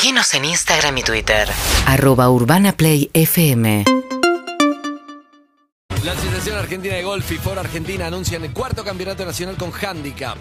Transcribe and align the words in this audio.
Seguinos 0.00 0.32
en 0.34 0.44
Instagram 0.44 0.96
y 0.98 1.02
Twitter. 1.02 1.48
arroba 1.84 2.30
urbanaplayfm 2.30 3.82
La 6.04 6.12
Asociación 6.12 6.56
Argentina 6.56 6.94
de 6.94 7.02
Golf 7.02 7.32
y 7.32 7.36
Ford 7.36 7.58
Argentina 7.58 8.06
anuncian 8.06 8.44
el 8.44 8.52
cuarto 8.52 8.84
campeonato 8.84 9.24
nacional 9.24 9.56
con 9.56 9.72
handicap. 9.72 10.38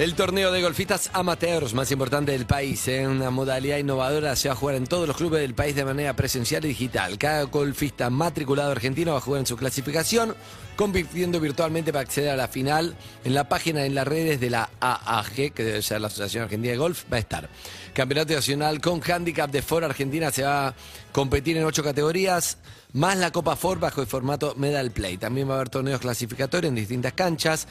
El 0.00 0.14
torneo 0.14 0.50
de 0.50 0.62
golfistas 0.62 1.10
amateurs 1.12 1.74
más 1.74 1.92
importante 1.92 2.32
del 2.32 2.46
país, 2.46 2.88
en 2.88 3.10
una 3.10 3.28
modalidad 3.28 3.76
innovadora, 3.76 4.34
se 4.34 4.48
va 4.48 4.54
a 4.54 4.56
jugar 4.56 4.76
en 4.76 4.86
todos 4.86 5.06
los 5.06 5.14
clubes 5.14 5.42
del 5.42 5.52
país 5.52 5.76
de 5.76 5.84
manera 5.84 6.16
presencial 6.16 6.64
y 6.64 6.68
digital. 6.68 7.18
Cada 7.18 7.42
golfista 7.42 8.08
matriculado 8.08 8.70
argentino 8.70 9.12
va 9.12 9.18
a 9.18 9.20
jugar 9.20 9.40
en 9.40 9.46
su 9.46 9.58
clasificación, 9.58 10.34
compitiendo 10.74 11.38
virtualmente 11.38 11.92
para 11.92 12.00
acceder 12.00 12.30
a 12.30 12.36
la 12.36 12.48
final. 12.48 12.96
En 13.24 13.34
la 13.34 13.46
página, 13.50 13.84
en 13.84 13.94
las 13.94 14.08
redes 14.08 14.40
de 14.40 14.48
la 14.48 14.70
AAG, 14.80 15.52
que 15.52 15.64
debe 15.64 15.82
ser 15.82 16.00
la 16.00 16.06
Asociación 16.06 16.44
Argentina 16.44 16.72
de 16.72 16.78
Golf, 16.78 17.04
va 17.12 17.18
a 17.18 17.20
estar. 17.20 17.50
Campeonato 17.92 18.32
Nacional 18.32 18.80
con 18.80 19.02
handicap 19.02 19.50
de 19.50 19.60
Ford 19.60 19.84
Argentina 19.84 20.30
se 20.30 20.44
va 20.44 20.68
a 20.68 20.74
competir 21.12 21.58
en 21.58 21.64
ocho 21.66 21.84
categorías, 21.84 22.56
más 22.94 23.18
la 23.18 23.32
Copa 23.32 23.54
Ford 23.54 23.78
bajo 23.78 24.00
el 24.00 24.06
formato 24.06 24.54
Medal 24.56 24.92
Play. 24.92 25.18
También 25.18 25.46
va 25.46 25.52
a 25.52 25.56
haber 25.56 25.68
torneos 25.68 26.00
clasificatorios 26.00 26.70
en 26.70 26.76
distintas 26.76 27.12
canchas. 27.12 27.68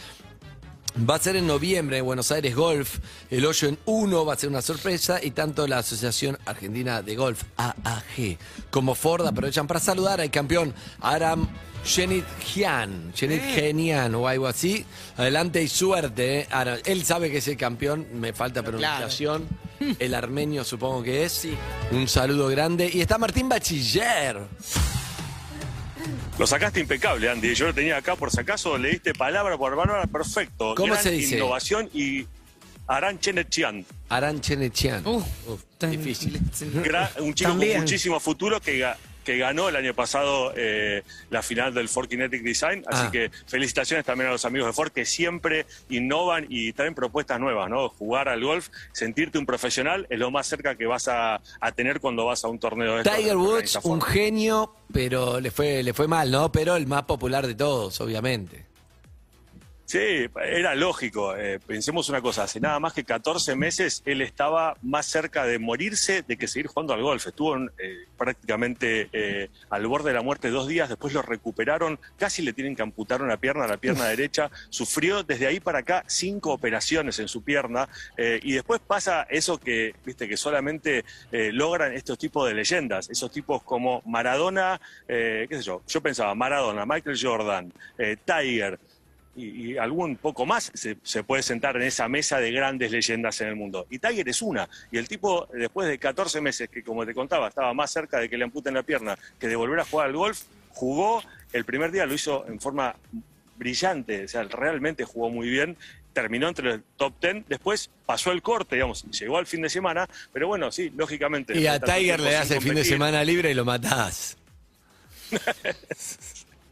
Va 0.97 1.15
a 1.15 1.19
ser 1.19 1.35
en 1.35 1.47
noviembre 1.47 1.97
en 1.99 2.05
Buenos 2.05 2.31
Aires 2.31 2.55
Golf. 2.55 2.97
El 3.29 3.45
hoyo 3.45 3.69
en 3.69 3.77
uno 3.85 4.25
va 4.25 4.33
a 4.33 4.37
ser 4.37 4.49
una 4.49 4.61
sorpresa 4.61 5.19
y 5.23 5.31
tanto 5.31 5.65
la 5.67 5.77
Asociación 5.77 6.37
Argentina 6.45 7.01
de 7.01 7.15
Golf, 7.15 7.43
AAG, 7.57 8.37
como 8.71 8.95
Ford 8.95 9.25
aprovechan 9.25 9.67
para 9.67 9.79
saludar 9.79 10.19
al 10.19 10.31
campeón 10.31 10.73
Aram 10.99 11.47
Genit 11.85 12.25
Gian, 12.43 13.13
Genit 13.15 13.41
Genian 13.41 14.13
o 14.15 14.27
algo 14.27 14.47
así. 14.47 14.83
Adelante 15.15 15.61
y 15.63 15.67
suerte. 15.67 16.41
eh, 16.41 16.47
Aram. 16.51 16.79
Él 16.83 17.05
sabe 17.05 17.31
que 17.31 17.37
es 17.37 17.47
el 17.47 17.55
campeón, 17.55 18.07
me 18.15 18.33
falta 18.33 18.61
pronunciación. 18.63 19.47
El 19.99 20.13
armenio 20.13 20.65
supongo 20.65 21.01
que 21.03 21.23
es. 21.23 21.47
Un 21.91 22.09
saludo 22.09 22.47
grande. 22.49 22.89
Y 22.93 22.99
está 22.99 23.17
Martín 23.17 23.47
Bachiller. 23.47 24.41
Lo 26.39 26.47
sacaste 26.47 26.79
impecable, 26.79 27.29
Andy. 27.29 27.53
Yo 27.53 27.67
lo 27.67 27.73
tenía 27.73 27.97
acá 27.97 28.15
por 28.15 28.31
si 28.31 28.39
acaso, 28.39 28.77
le 28.77 28.91
diste 28.91 29.13
palabra 29.13 29.57
por 29.57 29.75
palabra, 29.75 30.05
perfecto. 30.07 30.73
¿Cómo 30.73 30.93
Gran 30.93 31.03
se 31.03 31.11
dice? 31.11 31.35
Innovación 31.35 31.89
y 31.93 32.25
Aran 32.87 33.19
Chenechian. 33.19 33.85
Aran 34.07 34.39
Chenechian. 34.39 35.05
Uf, 35.05 35.25
Uf, 35.47 35.61
tan- 35.77 35.91
difícil. 35.91 36.39
Gra- 36.81 37.11
un 37.19 37.33
chico 37.33 37.49
También. 37.51 37.73
con 37.73 37.81
muchísimo 37.81 38.19
futuro 38.21 38.61
que, 38.61 38.87
que 39.29 39.37
ganó 39.37 39.69
el 39.69 39.75
año 39.75 39.93
pasado 39.93 40.53
eh, 40.55 41.03
la 41.29 41.43
final 41.43 41.71
del 41.71 41.87
Ford 41.87 42.07
Kinetic 42.09 42.41
Design. 42.41 42.83
Así 42.87 43.03
Ah. 43.05 43.11
que 43.11 43.29
felicitaciones 43.45 44.03
también 44.03 44.27
a 44.29 44.31
los 44.31 44.43
amigos 44.43 44.65
de 44.69 44.73
Ford 44.73 44.91
que 44.91 45.05
siempre 45.05 45.67
innovan 45.87 46.47
y 46.49 46.73
traen 46.73 46.95
propuestas 46.95 47.39
nuevas, 47.39 47.69
¿no? 47.69 47.89
Jugar 47.89 48.27
al 48.27 48.43
golf, 48.43 48.69
sentirte 48.91 49.37
un 49.37 49.45
profesional 49.45 50.07
es 50.09 50.17
lo 50.17 50.31
más 50.31 50.47
cerca 50.47 50.73
que 50.73 50.87
vas 50.87 51.07
a, 51.07 51.41
a 51.61 51.71
tener 51.73 51.99
cuando 51.99 52.25
vas 52.25 52.43
a 52.43 52.47
un 52.47 52.57
torneo 52.57 52.97
de 52.97 53.03
Tiger 53.03 53.37
Woods, 53.37 53.77
un 53.83 54.01
genio, 54.01 54.73
pero 54.91 55.39
le 55.39 55.51
fue, 55.51 55.83
le 55.83 55.93
fue 55.93 56.07
mal, 56.07 56.31
¿no? 56.31 56.51
Pero 56.51 56.75
el 56.75 56.87
más 56.87 57.03
popular 57.03 57.45
de 57.45 57.53
todos, 57.53 58.01
obviamente. 58.01 58.65
Sí, 59.89 60.29
era 60.45 60.75
lógico. 60.75 61.35
Eh, 61.35 61.59
pensemos 61.65 62.09
una 62.09 62.21
cosa, 62.21 62.43
hace 62.43 62.59
nada 62.59 62.79
más 62.79 62.93
que 62.93 63.03
14 63.03 63.55
meses 63.55 64.03
él 64.05 64.21
estaba 64.21 64.77
más 64.83 65.07
cerca 65.07 65.47
de 65.47 65.57
morirse 65.57 66.21
de 66.21 66.37
que 66.37 66.47
seguir 66.47 66.67
jugando 66.67 66.93
al 66.93 67.01
golf. 67.01 67.25
Estuvo 67.25 67.57
eh, 67.57 68.05
prácticamente 68.15 69.09
eh, 69.11 69.49
al 69.71 69.87
borde 69.87 70.11
de 70.11 70.13
la 70.13 70.21
muerte 70.21 70.51
dos 70.51 70.67
días, 70.67 70.89
después 70.89 71.11
lo 71.11 71.23
recuperaron, 71.23 71.97
casi 72.17 72.43
le 72.43 72.53
tienen 72.53 72.75
que 72.75 72.83
amputar 72.83 73.23
una 73.23 73.37
pierna, 73.37 73.65
la 73.65 73.77
pierna 73.77 74.05
derecha. 74.05 74.51
Sufrió 74.69 75.23
desde 75.23 75.47
ahí 75.47 75.59
para 75.59 75.79
acá 75.79 76.03
cinco 76.05 76.53
operaciones 76.53 77.17
en 77.17 77.27
su 77.27 77.41
pierna 77.41 77.89
eh, 78.15 78.39
y 78.43 78.51
después 78.51 78.81
pasa 78.85 79.23
eso 79.23 79.57
que, 79.57 79.95
viste, 80.05 80.27
que 80.27 80.37
solamente 80.37 81.03
eh, 81.31 81.51
logran 81.51 81.93
estos 81.93 82.19
tipos 82.19 82.47
de 82.47 82.53
leyendas, 82.53 83.09
esos 83.09 83.31
tipos 83.31 83.63
como 83.63 84.03
Maradona, 84.05 84.79
eh, 85.07 85.47
qué 85.49 85.57
sé 85.57 85.63
yo, 85.63 85.81
yo 85.87 86.01
pensaba 86.01 86.35
Maradona, 86.35 86.85
Michael 86.85 87.17
Jordan, 87.19 87.73
eh, 87.97 88.17
Tiger, 88.23 88.79
y, 89.39 89.71
y 89.71 89.77
algún 89.77 90.17
poco 90.17 90.45
más 90.45 90.71
se, 90.73 90.97
se 91.03 91.23
puede 91.23 91.43
sentar 91.43 91.75
en 91.77 91.83
esa 91.83 92.07
mesa 92.07 92.39
de 92.39 92.51
grandes 92.51 92.91
leyendas 92.91 93.39
en 93.41 93.47
el 93.47 93.55
mundo. 93.55 93.87
Y 93.89 93.99
Tiger 93.99 94.27
es 94.27 94.41
una. 94.41 94.67
Y 94.91 94.97
el 94.97 95.07
tipo, 95.07 95.47
después 95.53 95.87
de 95.87 95.97
14 95.97 96.41
meses, 96.41 96.69
que 96.69 96.83
como 96.83 97.05
te 97.05 97.13
contaba, 97.13 97.47
estaba 97.47 97.73
más 97.73 97.91
cerca 97.91 98.19
de 98.19 98.29
que 98.29 98.37
le 98.37 98.43
amputen 98.43 98.73
la 98.73 98.83
pierna 98.83 99.17
que 99.39 99.47
de 99.47 99.55
volver 99.55 99.79
a 99.79 99.85
jugar 99.85 100.07
al 100.07 100.15
golf, 100.15 100.41
jugó, 100.71 101.23
el 101.53 101.65
primer 101.65 101.91
día 101.91 102.05
lo 102.05 102.13
hizo 102.13 102.45
en 102.47 102.59
forma 102.59 102.95
brillante, 103.57 104.25
o 104.25 104.27
sea, 104.27 104.43
realmente 104.43 105.05
jugó 105.05 105.29
muy 105.29 105.49
bien. 105.49 105.77
Terminó 106.13 106.47
entre 106.47 106.71
el 106.71 106.83
top 106.97 107.13
10, 107.21 107.47
después 107.47 107.89
pasó 108.05 108.31
el 108.31 108.41
corte, 108.41 108.75
digamos, 108.75 109.03
llegó 109.11 109.37
al 109.37 109.45
fin 109.45 109.61
de 109.61 109.69
semana, 109.69 110.07
pero 110.33 110.47
bueno, 110.47 110.71
sí, 110.71 110.91
lógicamente. 110.95 111.57
Y 111.57 111.67
a 111.67 111.79
Tiger 111.79 112.19
le 112.19 112.33
das 112.33 112.49
el 112.51 112.61
fin 112.61 112.73
de 112.73 112.83
semana 112.83 113.23
libre 113.23 113.51
y 113.51 113.53
lo 113.53 113.63
matás. 113.63 114.37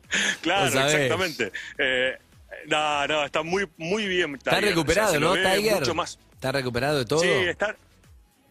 Claro, 0.42 0.68
exactamente. 0.68 1.52
Eh, 1.78 2.18
no, 2.66 3.07
no, 3.07 3.23
está 3.25 3.44
muy, 3.44 3.68
muy 3.78 4.07
bien. 4.07 4.35
Está 4.35 4.59
recuperado, 4.59 5.07
O 5.09 5.12
sea, 5.12 5.19
se 5.19 5.23
lo 5.23 5.35
¿no, 5.35 5.50
Tiger? 5.56 5.79
Mucho 5.79 5.95
más. 5.95 6.18
Está 6.34 6.51
recuperado 6.51 7.00
de 7.00 7.06
todo. 7.06 7.19
Sí, 7.22 7.28
está, 7.29 7.75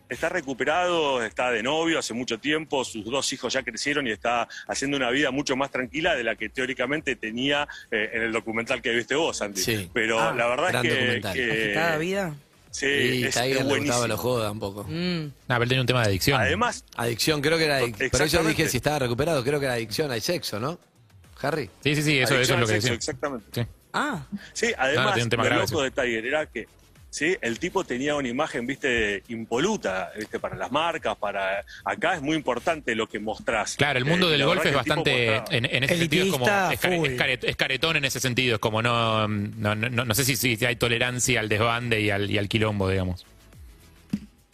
está 0.09 0.29
recuperado, 0.29 1.23
está 1.25 1.51
de 1.51 1.63
novio 1.63 1.99
hace 1.99 2.15
mucho 2.15 2.39
tiempo, 2.39 2.85
sus 2.85 3.05
dos 3.05 3.33
hijos 3.33 3.53
ya 3.53 3.63
crecieron 3.63 4.07
y 4.07 4.11
está 4.11 4.49
haciendo 4.69 4.97
una 4.97 5.11
vida 5.11 5.31
mucho 5.31 5.57
más 5.57 5.71
tranquila 5.71 6.15
de 6.15 6.25
la 6.25 6.37
que 6.37 6.49
teóricamente 6.49 7.17
tenía 7.17 7.67
eh, 7.91 8.11
en 8.13 8.23
el 8.23 8.33
documental 8.33 8.81
que 8.83 8.91
viste 8.91 9.15
vos, 9.15 9.41
Andy. 9.43 9.61
Sí. 9.61 9.91
Pero 9.93 10.21
Ah, 10.21 10.33
la 10.35 10.47
verdad 10.47 10.69
gran 10.71 10.87
es 10.87 10.93
que, 10.93 11.21
que- 11.33 11.65
Agitada 11.65 11.99
vida. 11.99 12.35
sí, 12.71 12.87
y 12.87 13.25
es, 13.25 13.35
Tiger 13.35 13.51
es 13.51 13.57
le 13.59 13.63
buenísimo. 13.65 13.79
gustaba 13.85 14.09
los 14.09 14.21
juegos 14.21 14.43
tampoco. 14.45 14.85
Mm. 14.89 15.27
Ah, 15.27 15.33
pero 15.49 15.63
él 15.63 15.69
tenía 15.69 15.81
un 15.83 15.87
tema 15.87 16.01
de 16.03 16.07
adicción. 16.09 16.41
Además, 16.41 16.85
Adicción, 16.97 17.41
creo 17.41 17.59
que 17.59 17.65
era 17.65 17.77
adicción. 17.77 18.11
Por 18.11 18.21
eso 18.21 18.25
Exactamente. 18.25 18.63
dije 18.63 18.71
si 18.71 18.77
estaba 18.79 18.99
recuperado, 19.01 19.43
creo 19.45 19.59
que 19.61 19.67
era 19.67 19.75
adicción 19.75 20.11
al 20.11 20.21
sexo, 20.23 20.59
¿no? 20.61 20.79
Harry. 21.43 21.69
Sí, 21.83 21.95
sí, 21.97 22.03
sí, 22.03 22.19
eso, 22.19 22.35
eso 22.39 22.55
es 22.55 22.61
lo 22.61 22.67
que 22.67 22.73
sexo, 22.73 22.87
decía. 22.89 22.95
Exactamente. 22.95 23.47
Sí. 23.53 23.67
Ah, 23.97 24.27
Sí, 24.53 24.67
No, 24.67 24.77
no, 24.77 24.83
además, 24.83 25.29
tema 25.29 25.43
lo 25.45 25.49
grave, 25.49 25.63
loco 25.63 25.83
de 25.83 25.91
Tiger 25.91 26.27
era 26.27 26.47
que 26.47 26.67
sí, 27.11 27.35
el 27.41 27.59
tipo 27.59 27.83
tenía 27.85 28.15
una 28.15 28.29
imagen, 28.29 28.67
viste, 28.67 29.23
impoluta, 29.29 30.11
viste, 30.19 30.39
para 30.39 30.55
las 30.57 30.71
marcas, 30.71 31.17
para 31.17 31.65
acá 31.85 32.15
es 32.15 32.21
muy 32.23 32.37
importante 32.37 32.95
lo 32.95 33.07
que 33.09 33.19
mostrás. 33.19 33.77
Claro, 33.77 33.99
el 33.99 34.05
mundo 34.05 34.29
Eh, 34.29 34.33
del 34.33 34.45
golf 34.45 34.67
es 34.67 34.75
bastante, 34.75 35.37
en, 35.51 35.65
en 35.65 35.85
ese 35.85 35.97
sentido 35.97 36.25
es 36.27 36.31
como, 36.33 36.47
Elitista, 36.47 36.73
es, 36.75 36.81
care- 36.81 36.97
full. 36.99 37.09
es 37.09 37.19
caret- 37.19 37.45
es 37.45 37.57
caretón 37.57 37.97
en 37.97 38.05
ese 38.05 38.21
sentido, 38.21 38.55
es 38.57 38.61
como 38.61 38.83
no, 38.83 39.27
no, 39.29 39.75
no, 39.75 40.05
no 40.05 40.15
sé 40.15 40.25
si, 40.25 40.37
si 40.37 40.63
hay 40.65 40.77
tolerancia 40.77 41.41
al 41.41 41.49
desbande 41.49 42.01
y 42.03 42.11
al, 42.11 42.31
y 42.31 42.37
al 42.39 42.49
quilombo, 42.49 42.89
digamos. 42.91 43.25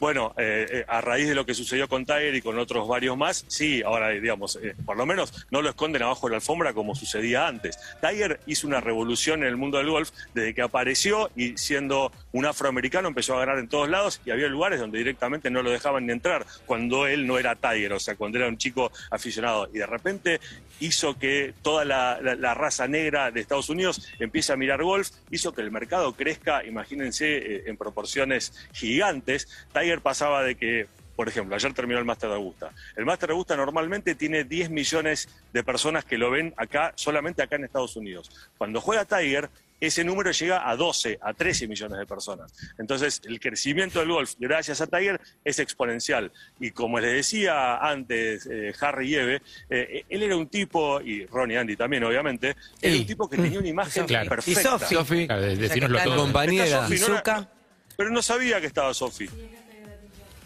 Bueno, 0.03 0.35
eh, 0.37 0.67
eh, 0.69 0.85
a 0.89 1.01
raíz 1.01 1.29
de 1.29 1.35
lo 1.37 1.47
que 1.47 1.55
sucedió 1.55 1.87
con 1.87 2.05
Tiger 2.05 2.35
y 2.35 2.43
con 2.43 2.59
otros 2.59 2.89
varios 2.89 3.17
más, 3.17 3.45
sí, 3.47 3.85
ahora, 3.85 4.09
digamos, 4.09 4.59
eh, 4.61 4.75
por 4.85 4.97
lo 4.97 5.07
menos 5.07 5.47
no 5.53 5.63
lo 5.63 5.69
esconden 5.69 6.03
abajo 6.03 6.27
de 6.27 6.33
la 6.33 6.37
alfombra 6.39 6.75
como 6.75 6.97
sucedía 6.97 7.47
antes. 7.47 7.79
Tiger 8.01 8.41
hizo 8.47 8.67
una 8.67 8.81
revolución 8.81 9.45
en 9.45 9.49
el 9.49 9.57
mundo 9.57 9.79
del 9.79 9.91
golf 9.91 10.11
desde 10.35 10.55
que 10.55 10.63
apareció 10.63 11.31
y 11.37 11.57
siendo 11.57 12.11
un 12.33 12.47
afroamericano 12.47 13.09
empezó 13.09 13.37
a 13.37 13.41
ganar 13.41 13.59
en 13.59 13.69
todos 13.69 13.89
lados 13.89 14.21
y 14.25 14.31
había 14.31 14.49
lugares 14.49 14.81
donde 14.81 14.99
directamente 14.99 15.51
no 15.51 15.63
lo 15.63 15.71
dejaban 15.71 16.07
ni 16.07 16.13
entrar 16.13 16.47
cuando 16.67 17.07
él 17.07 17.27
no 17.27 17.39
era 17.39 17.55
Tiger, 17.55 17.93
o 17.93 18.01
sea, 18.01 18.17
cuando 18.17 18.39
era 18.39 18.49
un 18.49 18.59
chico 18.59 18.91
aficionado. 19.11 19.69
Y 19.73 19.79
de 19.79 19.87
repente 19.87 20.41
hizo 20.81 21.19
que 21.19 21.55
toda 21.63 21.85
la, 21.85 22.55
raza 22.55 22.89
negra 22.89 23.31
de 23.31 23.41
Estados 23.41 23.69
Unidos 23.69 24.09
empiece 24.19 24.53
a 24.53 24.57
mirar 24.57 24.83
golf, 24.83 25.11
hizo 25.31 25.53
que 25.53 25.63
el 25.63 25.71
mercado 25.71 26.13
crezca, 26.15 26.65
imagínense, 26.65 27.37
eh, 27.37 27.63
en 27.67 27.77
proporciones 27.77 28.53
gigantes. 28.73 29.49
Tiger 29.73 30.01
pasaba 30.01 30.43
de 30.43 30.55
que, 30.57 30.87
por 31.17 31.29
ejemplo, 31.29 31.55
ayer 31.55 31.73
terminó 31.75 31.99
el 31.99 32.05
Master 32.05 32.31
de 32.31 32.37
Augusta. 32.37 32.71
El 32.97 33.05
Master 33.05 33.29
de 33.29 33.33
Augusta 33.33 33.57
normalmente 33.57 34.15
tiene 34.15 34.45
10 34.45 34.71
millones 34.71 35.29
de 35.53 35.63
personas 35.63 36.05
que 36.05 36.19
lo 36.19 36.31
ven 36.31 36.55
acá, 36.57 36.93
solamente 36.97 37.43
acá 37.43 37.57
en 37.57 37.65
Estados 37.65 37.97
Unidos. 37.97 38.31
Cuando 38.59 38.81
juega 38.81 39.05
Tiger, 39.05 39.51
ese 39.87 40.05
número 40.05 40.31
llega 40.31 40.69
a 40.69 40.77
12, 40.77 41.19
a 41.21 41.35
13 41.35 41.67
millones 41.69 41.99
de 41.99 42.07
personas. 42.07 42.53
Entonces, 42.79 43.21
el 43.25 43.41
crecimiento 43.41 43.99
del 43.99 44.09
golf, 44.11 44.35
gracias 44.39 44.81
a 44.81 44.87
Tiger, 44.87 45.21
es 45.45 45.59
exponencial. 45.59 46.31
Y 46.61 46.71
como 46.71 47.01
les 47.01 47.13
decía 47.13 47.77
antes 47.79 48.47
eh, 48.51 48.73
Harry 48.81 49.09
y 49.11 49.15
Eve, 49.17 49.43
eh, 49.71 50.05
él 50.09 50.23
era 50.23 50.37
un 50.37 50.47
tipo, 50.47 51.01
y 51.01 51.27
Ronnie 51.27 51.59
Andy 51.59 51.77
también, 51.77 52.05
obviamente, 52.05 52.57
era 52.81 52.95
Sí. 52.95 53.01
un 53.01 53.07
tipo 53.07 53.29
que 53.29 53.37
tenía 53.39 53.59
una 53.59 53.69
imagen 53.69 54.07
Claro. 54.07 54.27
y 54.27 54.29
perfecta. 54.29 54.63
Sofi. 54.79 54.95
Sofi, 54.95 55.27
Claro, 55.27 55.43
de- 55.43 55.49
Ya 55.51 55.57
que 55.57 55.63
decírnoslo 55.63 55.99
está 55.99 56.11
todo. 56.11 56.23
compañera. 56.23 56.87
Sofi, 56.89 57.01
no 57.01 57.19
era- 57.19 57.49
pero 57.97 58.11
no 58.11 58.23
sabía 58.23 58.61
que 58.61 58.67
estaba 58.69 58.95
Sofi. 58.95 59.29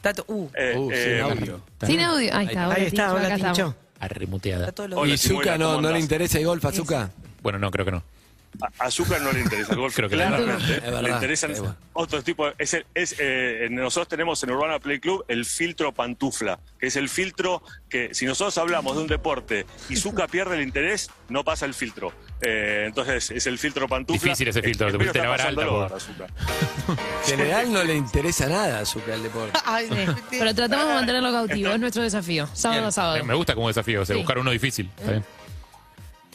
Tato, 0.01 0.25
uh, 0.29 0.49
Eh, 0.55 0.75
Uh, 0.77 0.91
sin 0.91 0.99
eh, 0.99 1.21
audio. 1.21 1.61
Sin 1.85 2.01
audio. 2.01 2.35
Ahí 2.35 2.47
está. 2.47 2.65
ahora 2.65 2.77
ahí 2.77 2.83
está, 2.87 3.07
estamos. 3.37 3.57
tinchó. 3.59 3.77
Arremuteada. 3.99 4.73
Hola, 4.95 5.13
¿Y 5.15 5.17
Zuka 5.19 5.57
no, 5.59 5.69
¿cómo 5.77 5.81
no 5.83 5.93
le 5.93 6.01
interesa 6.01 6.39
el 6.39 6.47
golf 6.47 6.65
a 6.65 6.73
Zuka? 6.73 7.11
Bueno, 7.43 7.59
no, 7.59 7.71
creo 7.71 7.85
que 7.85 7.91
no. 7.93 8.03
A 8.61 8.85
Azúcar 8.85 9.21
no 9.21 9.33
le 9.33 9.41
interesa 9.41 9.73
el 9.73 9.79
golf. 9.81 9.95
Creo 9.95 10.09
que 10.09 10.17
claramente. 10.17 10.75
Es 10.77 10.83
verdad, 10.83 11.03
le 11.03 11.11
interesan 11.11 11.51
es 11.53 11.59
bueno. 11.61 11.77
otros 11.93 12.25
tipos. 12.25 12.55
Es, 12.59 12.75
el- 12.75 12.87
es, 12.95 13.15
eh, 13.19 13.69
nosotros 13.71 14.09
tenemos 14.09 14.43
en 14.43 14.51
Urbana 14.51 14.79
Play 14.79 15.01
Club 15.01 15.25
el 15.29 15.45
filtro 15.45 15.93
pantufla, 15.93 16.59
que 16.79 16.87
es 16.89 16.97
el 16.97 17.09
filtro 17.09 17.63
que 17.89 18.15
si 18.15 18.27
nosotros 18.27 18.57
hablamos 18.59 18.97
de 18.97 19.03
un 19.03 19.09
deporte 19.09 19.67
y 19.89 19.97
Zucca 19.97 20.27
pierde 20.27 20.57
el 20.57 20.63
interés, 20.63 21.11
no 21.29 21.45
pasa 21.45 21.67
el 21.67 21.75
filtro. 21.75 22.13
Eh, 22.43 22.85
entonces 22.87 23.31
es 23.31 23.47
el 23.47 23.59
filtro 23.59 23.89
pantufla. 23.89 24.23
Difícil 24.23 24.49
ese 24.49 24.61
filtro, 24.63 24.87
te 24.89 24.99
pusiste 24.99 25.19
está 25.19 25.23
la 25.23 25.31
vara 25.31 25.45
alta, 25.49 25.97
general 27.25 27.73
no 27.73 27.83
le 27.85 27.95
interesa 27.97 28.47
nada 28.49 28.81
a 28.81 28.85
Zucca 28.85 29.15
el 29.15 29.23
deporte. 29.23 29.59
Ay, 29.65 29.89
Pero 30.31 30.55
tratamos 30.55 30.89
de 30.89 30.95
mantenerlo 30.95 31.33
cautivo, 31.33 31.71
es 31.73 31.81
nuestro 31.81 32.03
desafío. 32.03 32.49
Sábado 32.53 32.87
a 32.89 32.93
sábado. 32.93 33.25
Me 33.25 33.35
gusta 33.35 33.55
como 33.55 33.69
desafío, 33.69 34.03
o 34.03 34.05
sea, 34.05 34.15
Sí. 34.15 34.21
buscar 34.21 34.39
uno 34.39 34.51
difícil. 34.51 34.91
Está 34.99 35.11
bien. 35.13 35.25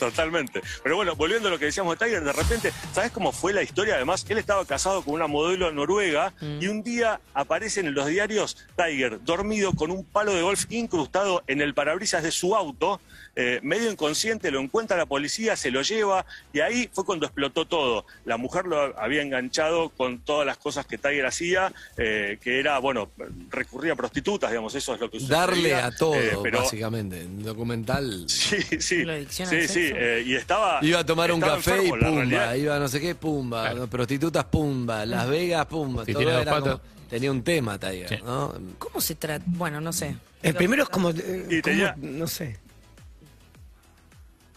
Totalmente. 0.01 0.63
Pero 0.81 0.95
bueno, 0.95 1.15
volviendo 1.15 1.47
a 1.47 1.51
lo 1.51 1.59
que 1.59 1.65
decíamos 1.65 1.99
de 1.99 2.03
Tiger, 2.03 2.23
de 2.23 2.33
repente, 2.33 2.73
¿sabes 2.91 3.11
cómo 3.11 3.31
fue 3.31 3.53
la 3.53 3.61
historia? 3.61 3.93
Además, 3.93 4.25
él 4.27 4.39
estaba 4.39 4.65
casado 4.65 5.03
con 5.03 5.13
una 5.13 5.27
modelo 5.27 5.71
noruega 5.71 6.33
y 6.41 6.65
un 6.69 6.81
día 6.81 7.21
aparecen 7.35 7.85
en 7.85 7.93
los 7.93 8.07
diarios 8.07 8.57
Tiger 8.75 9.23
dormido 9.23 9.73
con 9.73 9.91
un 9.91 10.03
palo 10.03 10.33
de 10.33 10.41
golf 10.41 10.65
incrustado 10.71 11.43
en 11.45 11.61
el 11.61 11.75
parabrisas 11.75 12.23
de 12.23 12.31
su 12.31 12.55
auto, 12.55 12.99
eh, 13.35 13.59
medio 13.63 13.89
inconsciente, 13.91 14.51
lo 14.51 14.59
encuentra 14.59 14.97
la 14.97 15.05
policía, 15.05 15.55
se 15.55 15.71
lo 15.71 15.81
lleva 15.81 16.25
y 16.53 16.59
ahí 16.59 16.89
fue 16.93 17.05
cuando 17.05 17.25
explotó 17.25 17.65
todo. 17.65 18.05
La 18.25 18.37
mujer 18.37 18.65
lo 18.65 18.97
había 18.99 19.21
enganchado 19.21 19.89
con 19.89 20.19
todas 20.19 20.45
las 20.45 20.57
cosas 20.57 20.85
que 20.85 20.97
Tiger 20.97 21.25
hacía, 21.25 21.71
eh, 21.97 22.37
que 22.41 22.59
era, 22.59 22.77
bueno, 22.79 23.09
recurría 23.49 23.93
a 23.93 23.95
prostitutas, 23.95 24.49
digamos, 24.51 24.75
eso 24.75 24.93
es 24.95 24.99
lo 24.99 25.09
que 25.09 25.19
sucedía. 25.19 25.37
Darle 25.39 25.75
a 25.75 25.91
todo, 25.91 26.15
Eh, 26.15 26.37
pero- 26.43 26.59
básicamente. 26.59 27.25
Un 27.25 27.43
documental. 27.43 28.25
Sí, 28.27 28.57
sí. 28.81 29.03
La 29.05 29.13
adicción 29.13 29.47
Sí, 29.49 29.55
al 29.55 29.61
sí. 29.67 29.67
sexo. 29.87 29.95
eh, 29.97 30.23
y 30.25 30.35
estaba. 30.35 30.79
Iba 30.81 30.99
a 30.99 31.05
tomar 31.05 31.31
un 31.31 31.39
café 31.39 31.71
enfermo, 31.75 31.97
y 31.97 31.99
pumba. 31.99 32.57
Iba 32.57 32.75
a 32.75 32.79
no 32.79 32.87
sé 32.87 32.99
qué, 32.99 33.15
pumba. 33.15 33.69
Claro. 33.71 33.87
Prostitutas, 33.87 34.43
pumba. 34.45 35.05
Las 35.05 35.29
Vegas, 35.29 35.65
pumba. 35.67 36.05
Si 36.05 36.11
Todo 36.13 36.19
tiene 36.19 36.33
dos 36.33 36.41
era 36.41 36.51
patas. 36.51 36.73
como- 36.79 37.09
tenía 37.09 37.31
un 37.31 37.43
tema, 37.43 37.77
Tiger, 37.79 38.09
Sí. 38.09 38.15
¿no? 38.23 38.53
¿Cómo 38.77 38.99
se 39.01 39.15
trata? 39.15 39.43
Bueno, 39.47 39.79
no 39.81 39.91
sé. 39.93 40.15
El 40.43 40.53
primero 40.55 40.83
es 40.83 40.89
como. 40.89 41.09
eh, 41.11 41.45
Y 41.49 41.49
como- 41.49 41.61
tenía- 41.61 41.95
no 41.97 42.27
sé. 42.27 42.57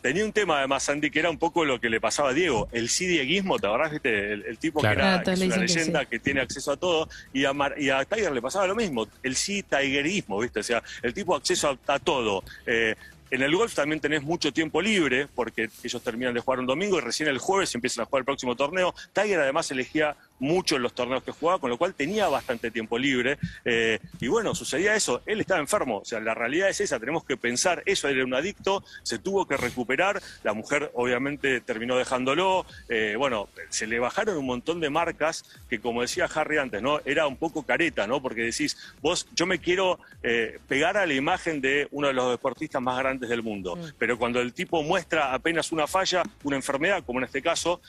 Tenía 0.04 0.22
un 0.22 0.32
tema 0.34 0.58
además, 0.58 0.82
Sandy, 0.82 1.10
que 1.10 1.18
era 1.18 1.30
un 1.30 1.38
poco 1.38 1.64
lo 1.64 1.80
que 1.80 1.88
le 1.88 1.98
pasaba 1.98 2.28
a 2.28 2.32
Diego, 2.34 2.68
el 2.72 2.90
sí 2.90 3.06
dieguismo, 3.06 3.58
¿te 3.58 3.66
acordás? 3.66 3.90
¿Viste? 3.90 4.34
El, 4.34 4.44
el 4.44 4.58
tipo 4.58 4.80
Claro. 4.80 4.96
que 4.96 5.00
era 5.00 5.14
Ah, 5.14 5.22
que 5.22 5.30
es 5.32 5.40
una 5.40 5.54
que 5.54 5.60
leyenda 5.62 6.00
sí. 6.00 6.06
que, 6.10 6.18
tiene 6.18 6.40
acceso 6.42 6.72
a 6.72 6.76
todo, 6.76 7.08
y 7.32 7.46
a, 7.46 7.54
Mar- 7.54 7.74
y 7.78 7.88
a 7.88 8.04
Tiger 8.04 8.30
le 8.32 8.42
pasaba 8.42 8.66
lo 8.66 8.74
mismo, 8.76 9.08
el 9.22 9.34
sí 9.34 9.62
tigerismo, 9.62 10.38
¿viste? 10.40 10.60
O 10.60 10.62
sea, 10.62 10.82
el 11.02 11.14
tipo 11.14 11.34
acceso 11.34 11.70
a, 11.86 11.94
a 11.94 11.98
todo. 11.98 12.44
Eh, 12.66 12.94
en 13.30 13.42
el 13.42 13.56
golf 13.56 13.74
también 13.74 13.98
tenés 13.98 14.22
mucho 14.22 14.52
tiempo 14.52 14.82
libre, 14.82 15.26
porque 15.34 15.70
ellos 15.82 16.02
terminan 16.02 16.34
de 16.34 16.40
jugar 16.40 16.60
un 16.60 16.66
domingo 16.66 16.98
y 16.98 17.00
recién 17.00 17.30
el 17.30 17.38
jueves 17.38 17.74
empiezan 17.74 18.02
a 18.02 18.04
jugar 18.04 18.20
el 18.20 18.24
próximo 18.26 18.54
torneo. 18.54 18.94
Tiger 19.14 19.40
además 19.40 19.70
elegía 19.70 20.14
mucho 20.38 20.76
en 20.76 20.82
los 20.82 20.94
torneos 20.94 21.22
que 21.22 21.32
jugaba, 21.32 21.60
con 21.60 21.70
lo 21.70 21.78
cual 21.78 21.94
tenía 21.94 22.28
bastante 22.28 22.70
tiempo 22.70 22.98
libre. 22.98 23.38
Eh, 23.64 23.98
y 24.20 24.28
bueno, 24.28 24.54
sucedía 24.54 24.94
eso, 24.94 25.22
él 25.26 25.40
estaba 25.40 25.60
enfermo, 25.60 25.98
o 25.98 26.04
sea, 26.04 26.20
la 26.20 26.34
realidad 26.34 26.68
es 26.68 26.80
esa, 26.80 26.98
tenemos 26.98 27.24
que 27.24 27.36
pensar, 27.36 27.82
eso 27.86 28.08
era 28.08 28.24
un 28.24 28.34
adicto, 28.34 28.84
se 29.02 29.18
tuvo 29.18 29.46
que 29.46 29.56
recuperar, 29.56 30.20
la 30.42 30.52
mujer 30.52 30.90
obviamente 30.94 31.60
terminó 31.60 31.96
dejándolo, 31.96 32.66
eh, 32.88 33.14
bueno, 33.16 33.48
se 33.68 33.86
le 33.86 33.98
bajaron 33.98 34.36
un 34.36 34.46
montón 34.46 34.80
de 34.80 34.90
marcas 34.90 35.44
que 35.68 35.80
como 35.80 36.02
decía 36.02 36.28
Harry 36.34 36.58
antes, 36.58 36.82
¿no? 36.82 37.00
Era 37.04 37.26
un 37.26 37.36
poco 37.36 37.62
careta, 37.62 38.06
¿no? 38.06 38.20
Porque 38.20 38.42
decís, 38.42 38.76
vos, 39.00 39.26
yo 39.34 39.46
me 39.46 39.58
quiero 39.58 39.98
eh, 40.22 40.58
pegar 40.68 40.96
a 40.96 41.06
la 41.06 41.14
imagen 41.14 41.60
de 41.60 41.88
uno 41.90 42.08
de 42.08 42.14
los 42.14 42.30
deportistas 42.30 42.82
más 42.82 42.98
grandes 42.98 43.28
del 43.28 43.42
mundo, 43.42 43.78
pero 43.98 44.18
cuando 44.18 44.40
el 44.40 44.52
tipo 44.52 44.82
muestra 44.82 45.32
apenas 45.32 45.72
una 45.72 45.86
falla, 45.86 46.22
una 46.42 46.56
enfermedad, 46.56 47.02
como 47.04 47.20
en 47.20 47.24
este 47.24 47.42
caso, 47.42 47.80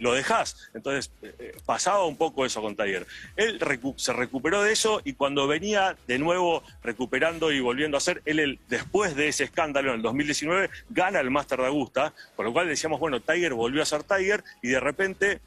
lo 0.00 0.12
dejás. 0.12 0.70
Entonces, 0.74 1.10
eh, 1.22 1.56
pasaba 1.94 2.06
un 2.06 2.16
poco 2.16 2.44
eso 2.44 2.60
con 2.60 2.74
Tiger. 2.76 3.06
Él 3.36 3.60
recu- 3.60 3.94
se 3.96 4.12
recuperó 4.12 4.62
de 4.62 4.72
eso 4.72 5.00
y 5.04 5.12
cuando 5.14 5.46
venía 5.46 5.96
de 6.08 6.18
nuevo 6.18 6.62
recuperando 6.82 7.52
y 7.52 7.60
volviendo 7.60 7.96
a 7.96 7.98
hacer, 7.98 8.20
él, 8.24 8.58
después 8.68 9.14
de 9.14 9.28
ese 9.28 9.44
escándalo 9.44 9.90
en 9.90 9.96
el 9.96 10.02
2019, 10.02 10.70
gana 10.90 11.20
el 11.20 11.30
Master 11.30 11.60
de 11.60 11.66
Augusta, 11.66 12.12
con 12.36 12.46
lo 12.46 12.52
cual 12.52 12.66
decíamos, 12.68 12.98
bueno, 13.00 13.20
Tiger 13.20 13.54
volvió 13.54 13.82
a 13.82 13.86
ser 13.86 14.02
Tiger 14.02 14.42
y 14.62 14.68
de 14.68 14.80
repente 14.80 15.40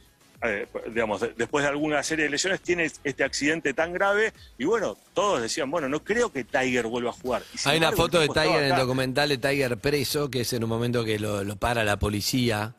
eh, 0.44 0.68
digamos, 0.94 1.20
de- 1.22 1.34
después 1.36 1.64
de 1.64 1.70
alguna 1.70 2.04
serie 2.04 2.26
de 2.26 2.30
lesiones, 2.32 2.62
tiene 2.62 2.90
este 3.04 3.24
accidente 3.24 3.74
tan 3.74 3.92
grave 3.92 4.34
y 4.60 4.66
bueno, 4.66 4.96
todos 5.16 5.42
decían, 5.42 5.72
bueno, 5.72 5.90
no 5.90 6.04
creo 6.04 6.32
que 6.32 6.44
Tiger 6.44 6.86
vuelva 6.86 7.10
a 7.10 7.14
jugar. 7.14 7.42
Hay 7.66 7.78
una 7.80 7.88
embargo, 7.90 7.98
foto 8.04 8.20
de 8.20 8.28
Tiger 8.30 8.64
en 8.64 8.72
el 8.72 8.78
documental 8.78 9.30
de 9.30 9.38
Tiger 9.40 9.78
preso, 9.78 10.30
que 10.30 10.42
es 10.42 10.54
en 10.54 10.64
un 10.64 10.70
momento 10.70 11.04
que 11.04 11.18
lo, 11.20 11.44
lo 11.44 11.56
para 11.56 11.84
la 11.84 11.98
policía 11.98 12.76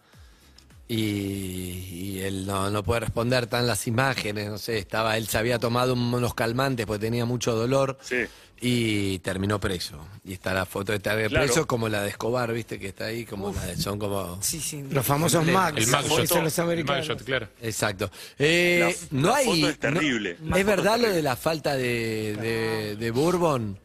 y, 0.88 0.94
y 0.94 2.20
él 2.20 2.46
no, 2.46 2.70
no 2.70 2.82
puede 2.82 3.00
responder 3.00 3.46
tan 3.46 3.66
las 3.66 3.86
imágenes, 3.86 4.48
no 4.48 4.58
sé, 4.58 4.78
estaba, 4.78 5.16
él 5.16 5.28
se 5.28 5.38
había 5.38 5.58
tomado 5.58 5.92
un- 5.92 6.12
unos 6.14 6.34
calmantes 6.34 6.86
porque 6.86 7.06
tenía 7.06 7.24
mucho 7.26 7.54
dolor 7.54 7.98
Sí. 8.00 8.16
y 8.60 9.18
terminó 9.20 9.60
preso. 9.60 9.98
Y 10.24 10.32
está 10.32 10.52
la 10.54 10.64
foto 10.66 10.92
de 10.92 11.00
Claro. 11.00 11.28
preso 11.30 11.66
como 11.66 11.88
la 11.88 12.02
de 12.02 12.08
Escobar, 12.10 12.52
viste, 12.52 12.78
que 12.78 12.88
está 12.88 13.06
ahí, 13.06 13.24
como 13.24 13.52
la 13.52 13.66
de, 13.66 13.76
son 13.76 13.98
como... 13.98 14.38
Sí, 14.42 14.60
sí. 14.60 14.82
Los 14.90 15.04
famosos 15.06 15.44
Max. 15.46 15.76
El 15.76 15.82
Esa 15.84 16.00
mugshot. 16.02 16.26
foto- 16.26 16.42
los 16.42 16.58
El 16.58 16.64
americanos. 16.64 17.08
mugshot, 17.08 17.24
claro. 17.24 17.48
Exacto. 17.62 18.10
Eh, 18.38 18.96
La- 19.12 19.18
no 19.20 19.28
la 19.28 19.36
hay. 19.36 19.44
foto 19.46 19.56
es 19.68 19.74
no- 19.74 19.78
terrible. 19.78 20.36
es 20.56 20.66
verdad 20.66 20.98
lo 20.98 21.10
de 21.10 21.22
la 21.22 21.36
falta 21.36 21.76
de, 21.76 22.34
de, 22.36 22.96
de 22.96 23.10
Bourbon 23.10 23.78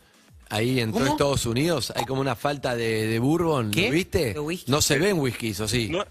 ahí 0.49 0.79
en 0.79 0.91
todo 0.93 1.05
Estados 1.05 1.45
Unidos. 1.45 1.91
Hay 1.95 2.05
como 2.05 2.21
una 2.21 2.35
falta 2.35 2.75
de, 2.75 3.07
de 3.07 3.19
Bourbon. 3.19 3.71
¿Qué? 3.71 3.87
¿Lo 3.87 3.91
viste? 3.91 4.35
No 4.67 4.81
se 4.81 4.97
ven 4.99 5.19
whiskies, 5.19 5.59
¿o 5.59 5.67
sí? 5.67 5.89
No, 5.89 6.03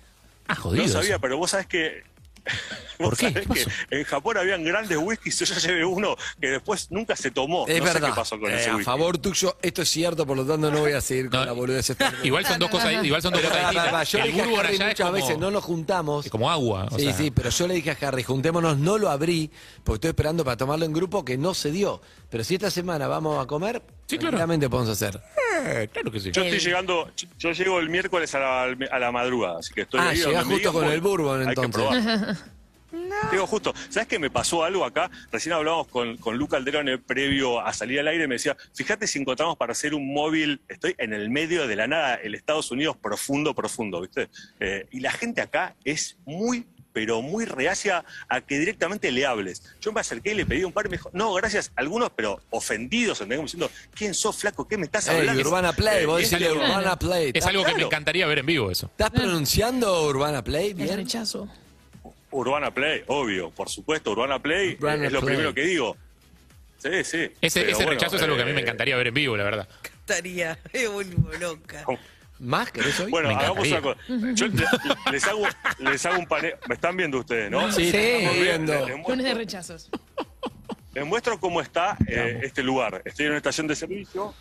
Ah, 0.48 0.54
jodido. 0.54 0.84
no 0.86 0.92
sabía, 0.92 1.10
eso. 1.10 1.20
pero 1.20 1.38
vos 1.38 1.50
sabés 1.50 1.66
que. 1.66 2.02
¿Por 2.98 3.10
vos 3.10 3.18
qué? 3.20 3.26
sabés 3.30 3.42
¿Qué 3.46 3.48
pasó? 3.48 3.70
que 3.88 3.98
en 4.00 4.04
Japón 4.04 4.36
habían 4.36 4.64
grandes 4.64 4.98
whiskies. 4.98 5.38
Yo 5.38 5.44
ya 5.44 5.58
llevé 5.60 5.84
uno 5.84 6.16
que 6.40 6.48
después 6.48 6.90
nunca 6.90 7.14
se 7.14 7.30
tomó. 7.30 7.66
es 7.68 7.78
no 7.78 7.84
verdad. 7.84 8.00
sé 8.00 8.06
qué 8.08 8.12
pasó 8.16 8.40
con 8.40 8.50
Eh, 8.50 8.56
ese 8.60 8.70
a 8.70 8.72
whisky. 8.74 8.84
favor 8.84 9.18
tuyo, 9.18 9.56
esto 9.62 9.82
es 9.82 9.88
cierto, 9.88 10.26
por 10.26 10.36
lo 10.36 10.44
tanto 10.44 10.68
no 10.70 10.80
voy 10.80 10.90
a 10.92 11.00
seguir 11.00 11.30
con 11.30 11.38
No, 11.40 11.46
la 11.46 11.52
boludez. 11.52 11.90
esta. 11.90 12.12
Igual 12.24 12.44
son 12.44 12.58
dos 12.58 12.68
cosas, 12.70 12.92
igual 13.04 13.22
son 13.22 13.32
dos 13.32 13.42
Pero, 13.42 13.52
cosas 13.54 13.70
distintas. 13.70 14.10
yo 14.10 14.18
le 14.18 14.24
El 14.24 14.30
dije 14.32 14.42
a 14.42 14.44
bourbon 14.46 14.66
Harry 14.66 14.74
allá 14.74 14.84
es 14.84 14.90
muchas 14.90 15.06
como, 15.06 15.12
veces, 15.22 15.38
no 15.38 15.50
nos 15.52 15.64
juntamos. 15.64 16.24
es 16.26 16.30
como 16.32 16.50
agua. 16.50 16.88
o 16.90 16.98
sí, 16.98 17.04
sea, 17.04 17.12
sí, 17.16 17.30
pero 17.30 17.50
yo 17.50 17.66
le 17.68 17.74
dije 17.74 17.90
a 17.92 18.08
Harry, 18.08 18.22
juntémonos, 18.24 18.76
no 18.76 18.98
lo 18.98 19.08
abrí, 19.10 19.50
porque 19.84 19.96
estoy 19.98 20.08
esperando 20.10 20.44
para 20.44 20.56
tomarlo 20.56 20.84
en 20.84 20.92
grupo 20.92 21.24
que 21.24 21.38
no 21.38 21.54
se 21.54 21.70
dio. 21.70 22.02
Pero 22.28 22.42
si 22.42 22.54
esta 22.54 22.70
semana 22.72 23.06
vamos 23.06 23.40
a 23.42 23.46
comer, 23.46 23.82
Sí, 24.12 24.18
claro. 24.18 24.36
tranquilamente 24.36 24.68
podemos 24.70 24.90
hacer. 24.90 25.20
eh, 25.66 25.88
claro 25.92 26.10
que 26.12 26.20
sí. 26.20 26.30
Yo 26.32 26.42
estoy 26.42 26.58
llegando, 26.60 27.10
yo 27.38 27.52
llego 27.52 27.78
el 27.80 27.88
miércoles 27.88 28.34
a 28.34 28.38
la, 28.40 28.62
a 28.90 28.98
la 28.98 29.12
madrugada, 29.12 29.58
así 29.58 29.72
que 29.74 29.82
estoy 29.82 30.00
Ah, 30.00 30.08
ahí 30.10 30.16
llegás 30.16 30.46
me 30.46 30.54
justo 30.54 30.56
digan, 30.58 30.72
con 30.72 30.84
voy. 30.84 30.94
el 30.94 31.00
bourbon, 31.00 31.40
Hay 31.48 31.54
que 31.54 31.60
entonces. 31.62 31.72
probar. 31.72 32.36
Digo, 33.30 33.46
justo, 33.52 33.72
¿sabes 33.88 34.06
qué 34.08 34.18
me 34.18 34.28
pasó 34.30 34.64
algo 34.64 34.84
acá? 34.84 35.10
Recién 35.30 35.54
hablábamos 35.54 35.88
con, 35.88 36.16
con 36.18 36.36
Luca 36.36 36.58
Alderone 36.58 36.98
previo 36.98 37.60
a 37.60 37.72
salir 37.72 37.98
al 38.00 38.08
aire 38.08 38.24
y 38.24 38.28
me 38.28 38.34
decía, 38.34 38.56
fíjate 38.74 39.06
si 39.06 39.18
encontramos 39.18 39.56
para 39.56 39.72
hacer 39.72 39.94
un 39.94 40.12
móvil, 40.12 40.60
estoy 40.68 40.94
en 40.98 41.12
el 41.14 41.30
medio 41.30 41.66
de 41.66 41.76
la 41.76 41.86
nada, 41.86 42.16
el 42.16 42.34
Estados 42.34 42.70
Unidos 42.70 42.96
profundo, 43.00 43.54
profundo, 43.54 44.00
¿viste? 44.02 44.28
Eh, 44.60 44.86
y 44.90 45.00
la 45.00 45.10
gente 45.12 45.40
acá 45.40 45.74
es 45.84 46.18
muy 46.26 46.66
pero 46.92 47.22
muy 47.22 47.44
reacia 47.44 48.04
a 48.28 48.40
que 48.40 48.58
directamente 48.58 49.10
le 49.10 49.24
hables. 49.26 49.62
Yo 49.80 49.92
me 49.92 50.00
acerqué 50.00 50.32
y 50.32 50.34
le 50.34 50.46
pedí 50.46 50.64
un 50.64 50.72
par 50.72 50.86
y 50.86 50.90
me 50.90 50.96
dijo, 50.96 51.10
no, 51.12 51.32
gracias, 51.34 51.72
algunos, 51.76 52.10
pero 52.14 52.40
ofendidos, 52.50 53.20
¿entendés? 53.20 53.36
Como 53.38 53.46
diciendo, 53.46 53.70
¿quién 53.94 54.14
sos, 54.14 54.36
flaco? 54.36 54.66
¿Qué 54.68 54.76
me 54.76 54.84
estás 54.84 55.08
hablando? 55.08 55.40
Urbana 55.40 55.72
Play, 55.72 56.02
Eh, 56.02 56.06
vos 56.06 56.18
decís 56.18 56.32
algo- 56.34 56.54
Urbana 56.62 56.98
Play. 56.98 57.28
Es 57.28 57.34
¿Estás- 57.36 57.48
algo 57.48 57.64
que 57.64 57.74
me 57.74 57.82
encantaría 57.82 58.26
ver 58.26 58.38
en 58.38 58.46
vivo 58.46 58.70
eso. 58.70 58.86
¿Estás 58.86 59.10
pronunciando 59.10 60.04
Urbana 60.06 60.42
Play 60.44 60.68
El 60.70 60.74
bien? 60.74 60.96
rechazo. 60.96 61.48
Urbana 62.30 62.72
Play, 62.72 63.02
obvio, 63.08 63.50
por 63.50 63.68
supuesto, 63.68 64.10
Urbana 64.12 64.38
Play 64.40 64.74
Urbana 64.80 65.04
eh, 65.04 65.06
es 65.08 65.12
lo 65.12 65.20
Play. 65.20 65.34
primero 65.34 65.54
que 65.54 65.62
digo. 65.62 65.96
Sí, 66.78 66.88
sí. 67.04 67.30
Ese, 67.40 67.60
Pero 67.60 67.72
ese 67.72 67.74
bueno, 67.84 67.90
rechazo 67.90 68.16
es 68.16 68.22
algo 68.22 68.36
que 68.36 68.42
a 68.42 68.46
mí 68.46 68.52
me 68.52 68.58
eh, 68.58 68.62
encantaría 68.62 68.96
ver 68.96 69.06
en 69.08 69.14
vivo, 69.14 69.36
la 69.36 69.44
verdad. 69.44 69.68
Estaría. 69.84 70.58
Me 70.72 70.88
vuelvo 70.88 71.30
loca. 71.38 71.84
¿Más 72.42 72.72
querés 72.72 72.98
hoy? 72.98 73.10
Bueno, 73.10 73.28
Me 73.28 73.34
hagamos 73.36 73.68
una 73.68 73.80
cosa. 73.80 74.00
Yo 74.34 74.46
le- 74.48 74.64
les 75.12 75.24
hago, 75.28 75.42
les 75.78 76.06
hago 76.06 76.18
un 76.18 76.26
paneo. 76.26 76.56
Me 76.68 76.74
están 76.74 76.96
viendo 76.96 77.18
ustedes, 77.20 77.50
¿no? 77.50 77.70
Sí, 77.70 77.88
Sí. 77.90 77.96
estamos 77.96 78.36
viendo. 78.40 78.86
Les, 78.86 79.08
Lunes 79.08 79.24
de 79.24 79.34
rechazos. 79.34 79.90
les 80.92 81.06
muestro 81.06 81.38
cómo 81.38 81.60
está 81.60 81.96
eh, 82.08 82.40
este 82.42 82.62
lugar. 82.64 83.00
Estoy 83.04 83.26
en 83.26 83.30
una 83.32 83.36
estación 83.38 83.66
de 83.68 83.76
servicio 83.76 84.34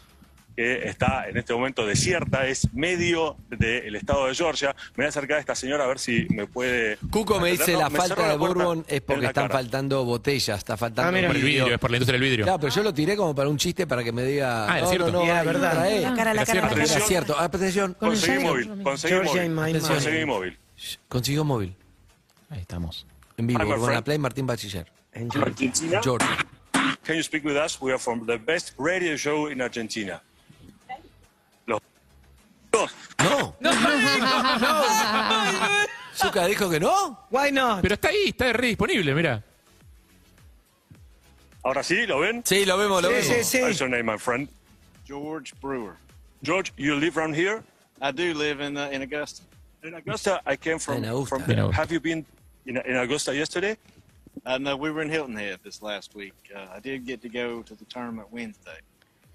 que 0.55 0.88
está 0.88 1.27
en 1.29 1.38
este 1.38 1.53
momento 1.53 1.86
desierta, 1.86 2.46
es 2.48 2.74
medio 2.74 3.38
del 3.50 3.96
estado 3.96 4.27
de 4.27 4.36
Georgia. 4.36 4.75
Me 4.91 5.03
voy 5.03 5.05
a 5.05 5.10
acercar 5.10 5.38
a 5.38 5.39
esta 5.39 5.55
señora 5.55 5.86
a 5.86 5.88
ver 5.88 6.00
si 6.00 6.27
me 6.29 6.46
puede. 6.48 6.98
Cuco 7.10 7.39
me 7.39 7.51
dice 7.51 7.74
No, 7.74 7.79
la 7.79 7.89
me 7.89 7.98
falta 7.98 8.22
de 8.24 8.27
la 8.29 8.36
bourbon 8.36 8.86
es 8.88 8.98
en 8.98 9.03
porque 9.05 9.22
la 9.22 9.27
están 9.29 9.48
cara. 9.48 9.53
faltando 9.60 10.03
botellas, 10.05 10.58
está 10.58 10.77
faltando 10.77 11.10
Ah, 11.10 11.12
mira. 11.12 11.27
Por 11.27 11.36
el 11.38 11.41
vidrio. 11.43 11.60
vidrio, 11.63 11.75
es 11.75 11.79
por 11.81 11.91
la 11.91 11.98
industria 11.98 12.20
del 12.20 12.27
vidrio. 12.29 12.46
Claro, 12.46 12.60
pero 12.60 12.74
yo 12.74 12.84
lo 12.84 12.93
tiré 12.93 13.15
como 13.15 13.34
para 13.34 13.50
un 13.50 13.58
chiste 13.58 13.88
para 13.88 14.03
que 14.03 14.12
me 14.12 14.24
diga. 14.24 14.65
Ah, 14.72 14.77
¿era 14.77 14.81
no, 14.81 14.89
cierto? 14.89 15.12
no, 15.12 15.20
no, 15.20 15.25
era 15.25 15.43
verdad. 15.43 15.74
La 15.74 15.79
la 15.84 15.89
Era 15.89 16.13
cara, 16.15 16.34
la 16.34 16.46
cierto. 16.46 16.70
cara. 16.70 16.84
Era 16.84 17.00
cierto. 17.00 17.36
Ah, 17.38 17.43
Atención, 17.46 17.93
Con 17.93 18.10
Conseguí 18.10 18.43
móvil, 18.43 18.84
conseguí 18.84 19.15
móvil. 20.25 20.58
Conseguí 21.08 21.38
móvil. 21.43 21.75
Ahí 22.50 22.60
estamos. 22.62 23.05
En 23.38 23.48
vivo, 23.48 23.62
Urbana 23.63 23.86
friend. 23.86 24.03
Play, 24.03 24.17
Martín 24.17 24.46
Bachiller. 24.46 24.86
Argentina. 25.41 26.01
Georgia. 26.03 26.27
Can 27.03 27.15
you 27.15 27.24
speak 27.24 27.43
with 27.46 27.55
us? 27.55 27.79
We 27.81 27.91
are 27.91 28.00
from 28.00 28.25
the 28.25 28.38
best 28.38 28.74
radio 28.77 29.15
show 29.15 29.48
in 29.50 29.62
Argentina. 29.62 30.22
Dos. 32.72 32.92
No. 33.20 33.56
Zucca 36.16 36.46
dijo 36.46 36.70
que 36.70 36.80
no. 36.80 37.20
Why 37.30 37.51
not? 37.51 37.82
Pero 37.82 37.96
está 37.96 38.10
ahí, 38.10 38.28
está 38.30 38.54
re 38.54 38.68
disponible, 38.68 39.13
mira. 39.13 39.44
Ahora 41.63 41.84
sí, 41.84 42.06
¿lo 42.08 42.20
ven? 42.20 42.42
Sí, 42.46 42.66
lo 42.66 42.78
vemos, 42.78 43.01
lo 43.01 43.10
Sí, 43.10 43.13
vemos. 43.16 43.36
sí, 43.38 43.44
sí. 43.58 43.62
What's 43.62 43.80
your 43.80 43.90
name, 43.90 44.04
my 44.04 44.18
friend? 44.18 44.48
George 45.06 45.54
Brewer. 45.62 45.96
George, 46.44 46.72
you 46.78 46.96
live 46.96 47.18
around 47.18 47.36
here? 47.36 47.63
I 48.01 48.12
do 48.12 48.34
live 48.34 48.62
in 48.62 48.78
uh, 48.78 48.90
in 48.92 49.01
Augusta. 49.04 49.44
In 49.84 49.94
Augusta, 49.94 50.42
I 50.46 50.56
came 50.56 50.80
from. 50.80 50.98
En 51.04 51.06
Augusta. 51.06 51.36
from 51.40 51.44
Augusta. 51.51 51.75
have 51.75 51.92
you 51.92 52.00
been 52.00 52.25
in, 52.66 52.78
in 52.78 52.96
Augusta 52.98 53.36
yesterday? 53.36 53.78
Uh, 54.46 54.58
no, 54.58 54.75
we 54.75 54.90
were 54.90 55.04
in 55.04 55.10
Hilton 55.10 55.36
Head 55.36 55.60
this 55.63 55.82
last 55.84 56.16
week. 56.16 56.34
Uh, 56.56 56.66
I 56.75 56.80
did 56.80 57.06
get 57.06 57.22
to 57.22 57.30
go 57.30 57.62
to 57.62 57.75
the 57.75 57.86
tournament 57.86 58.28
Wednesday. 58.32 58.80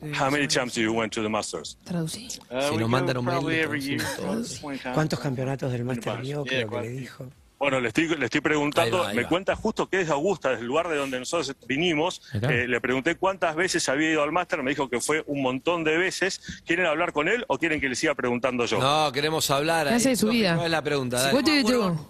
How 0.01 0.31
many 0.31 0.47
times 0.47 0.75
do 0.75 0.83
you 0.83 0.93
went 0.93 1.13
to 1.15 1.23
the 1.23 1.29
Masters? 1.29 1.79
Traducí. 1.85 2.29
Uh, 2.51 2.69
Si 2.71 2.77
nos 2.77 2.89
mandan 2.89 3.17
un 3.17 3.25
mail, 3.25 3.37
probably 3.39 3.57
le 3.57 3.63
every 3.63 3.81
year. 3.81 3.99
traducimos 4.01 4.59
about 4.59 4.61
20 4.61 4.83
times. 4.83 4.95
¿Cuántos 4.95 5.21
campeonatos 5.21 5.73
del 5.73 5.85
Master 5.85 6.21
vio? 6.21 6.45
yeah, 6.45 6.67
Creo 6.67 6.71
que 6.71 6.81
le 6.89 6.89
dijo. 6.91 7.27
Bueno, 7.59 7.81
le 7.81 7.89
estoy, 7.89 8.07
le 8.15 8.27
estoy 8.27 8.43
preguntando, 8.43 8.99
Ahí 8.99 9.03
va, 9.05 9.09
ahí 9.09 9.17
me 9.17 9.23
va. 9.23 9.29
cuenta 9.31 9.57
justo 9.57 9.89
que 9.89 10.03
es 10.03 10.09
de 10.09 10.13
Augusta, 10.13 10.51
desde 10.51 10.61
el 10.61 10.67
lugar 10.69 10.89
de 10.89 10.97
donde 10.97 11.19
nosotros 11.19 11.57
vinimos. 11.67 12.21
Eh, 12.35 12.67
le 12.69 12.81
pregunté 12.83 13.15
cuántas 13.15 13.57
veces 13.57 13.89
había 13.89 14.11
ido 14.11 14.23
al 14.23 14.31
máster, 14.31 14.63
me 14.63 14.71
dijo 14.73 14.91
que 14.91 15.01
fue 15.01 15.25
un 15.27 15.41
montón 15.41 15.83
de 15.83 15.97
veces. 15.97 16.61
¿Quieren 16.67 16.85
hablar 16.85 17.15
con 17.15 17.29
él 17.29 17.47
o 17.49 17.57
quieren 17.57 17.81
que 17.81 17.89
le 17.89 17.95
siga 17.95 18.15
preguntando 18.15 18.67
yo? 18.67 18.79
No, 18.79 19.11
queremos 19.11 19.51
hablar. 19.51 19.89
¿Qué 19.89 19.95
hace 19.95 20.11
de 20.11 20.17
su 20.17 20.29
vida? 20.29 20.55
¿Cuál 20.57 20.67
es 20.67 20.73
la 20.73 20.83
pregunta? 20.83 21.19
Dale. 21.23 21.35
What 21.35 21.45
do 21.45 21.55
you 21.55 21.63
do? 21.67 22.09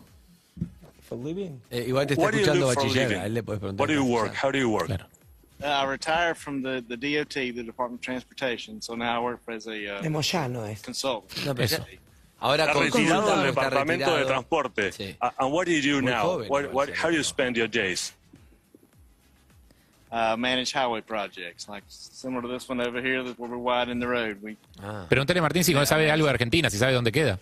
For 1.09 1.17
living. 1.19 1.61
Eh, 1.71 1.85
igual 1.87 2.09
te 2.09 2.15
está 2.15 2.29
escuchando 2.31 2.67
bachiller. 2.67 3.15
A 3.19 3.27
él 3.27 3.35
le 3.35 3.43
puedes 3.45 3.61
preguntar. 3.61 3.81
What 3.89 3.95
do 3.95 3.95
you 3.95 4.01
cualquier 4.11 4.23
work? 4.25 4.33
cosa. 4.35 4.47
How 4.49 4.53
do 4.53 4.59
you 4.59 4.69
work? 4.71 4.87
Claro. 4.87 5.07
Uh, 5.63 5.67
I 5.69 5.85
retired 5.87 6.37
from 6.37 6.63
the, 6.63 6.85
the 6.87 6.97
DOT, 6.97 7.33
the 7.35 7.63
Department 7.63 8.01
of 8.01 8.05
Transportation, 8.05 8.81
so 8.83 8.95
now 8.95 9.17
I 9.21 9.25
work 9.25 9.41
as 9.49 9.67
a 9.67 9.71
De 9.71 9.89
uh, 9.89 10.03
Moyano 10.11 10.65
es. 10.71 10.83
consultant. 10.83 11.47
No, 11.47 11.55
pero 11.55 11.65
Eso. 11.65 11.79
ya- 11.79 11.99
Ahora 12.39 12.65
Está 12.67 12.73
con 12.75 12.83
retirado 12.83 13.27
del 13.31 13.47
está 13.49 13.63
departamento 13.63 14.05
de 14.11 14.17
retirado. 14.19 14.27
transporte. 14.27 14.93
Sí. 14.93 15.17
Uh, 15.23 15.31
and 15.39 15.51
what 15.53 15.65
do 15.67 15.73
you 15.73 15.81
do 15.81 16.03
Muy 16.03 16.11
now? 16.13 16.23
joven, 16.23 16.49
What, 16.51 16.65
igual, 16.67 16.75
what, 16.75 16.89
se 16.89 16.95
how 16.97 17.09
do 17.09 17.15
you 17.17 17.21
retiró. 17.23 17.25
spend 17.25 17.57
your 17.57 17.67
days? 17.69 18.13
Uh, 20.13 20.37
manage 20.37 20.73
highway 20.73 21.01
projects, 21.01 21.67
like 21.69 21.83
similar 21.89 22.43
to 22.43 22.49
this 22.49 22.69
one 22.69 22.81
over 22.81 23.01
here, 23.01 23.23
that 23.25 23.39
where 23.39 23.51
we're 23.51 23.57
widening 23.57 23.99
the 23.99 24.07
road. 24.07 24.39
We 24.43 24.57
Ah. 24.83 25.07
Pregúntale 25.09 25.39
a 25.39 25.43
Martín 25.43 25.65
si 25.65 25.73
sabe 25.87 26.11
algo 26.11 26.27
de 26.27 26.31
Argentina, 26.33 26.69
si 26.71 26.77
sabe 26.79 26.93
dónde 26.93 27.11
queda. 27.11 27.39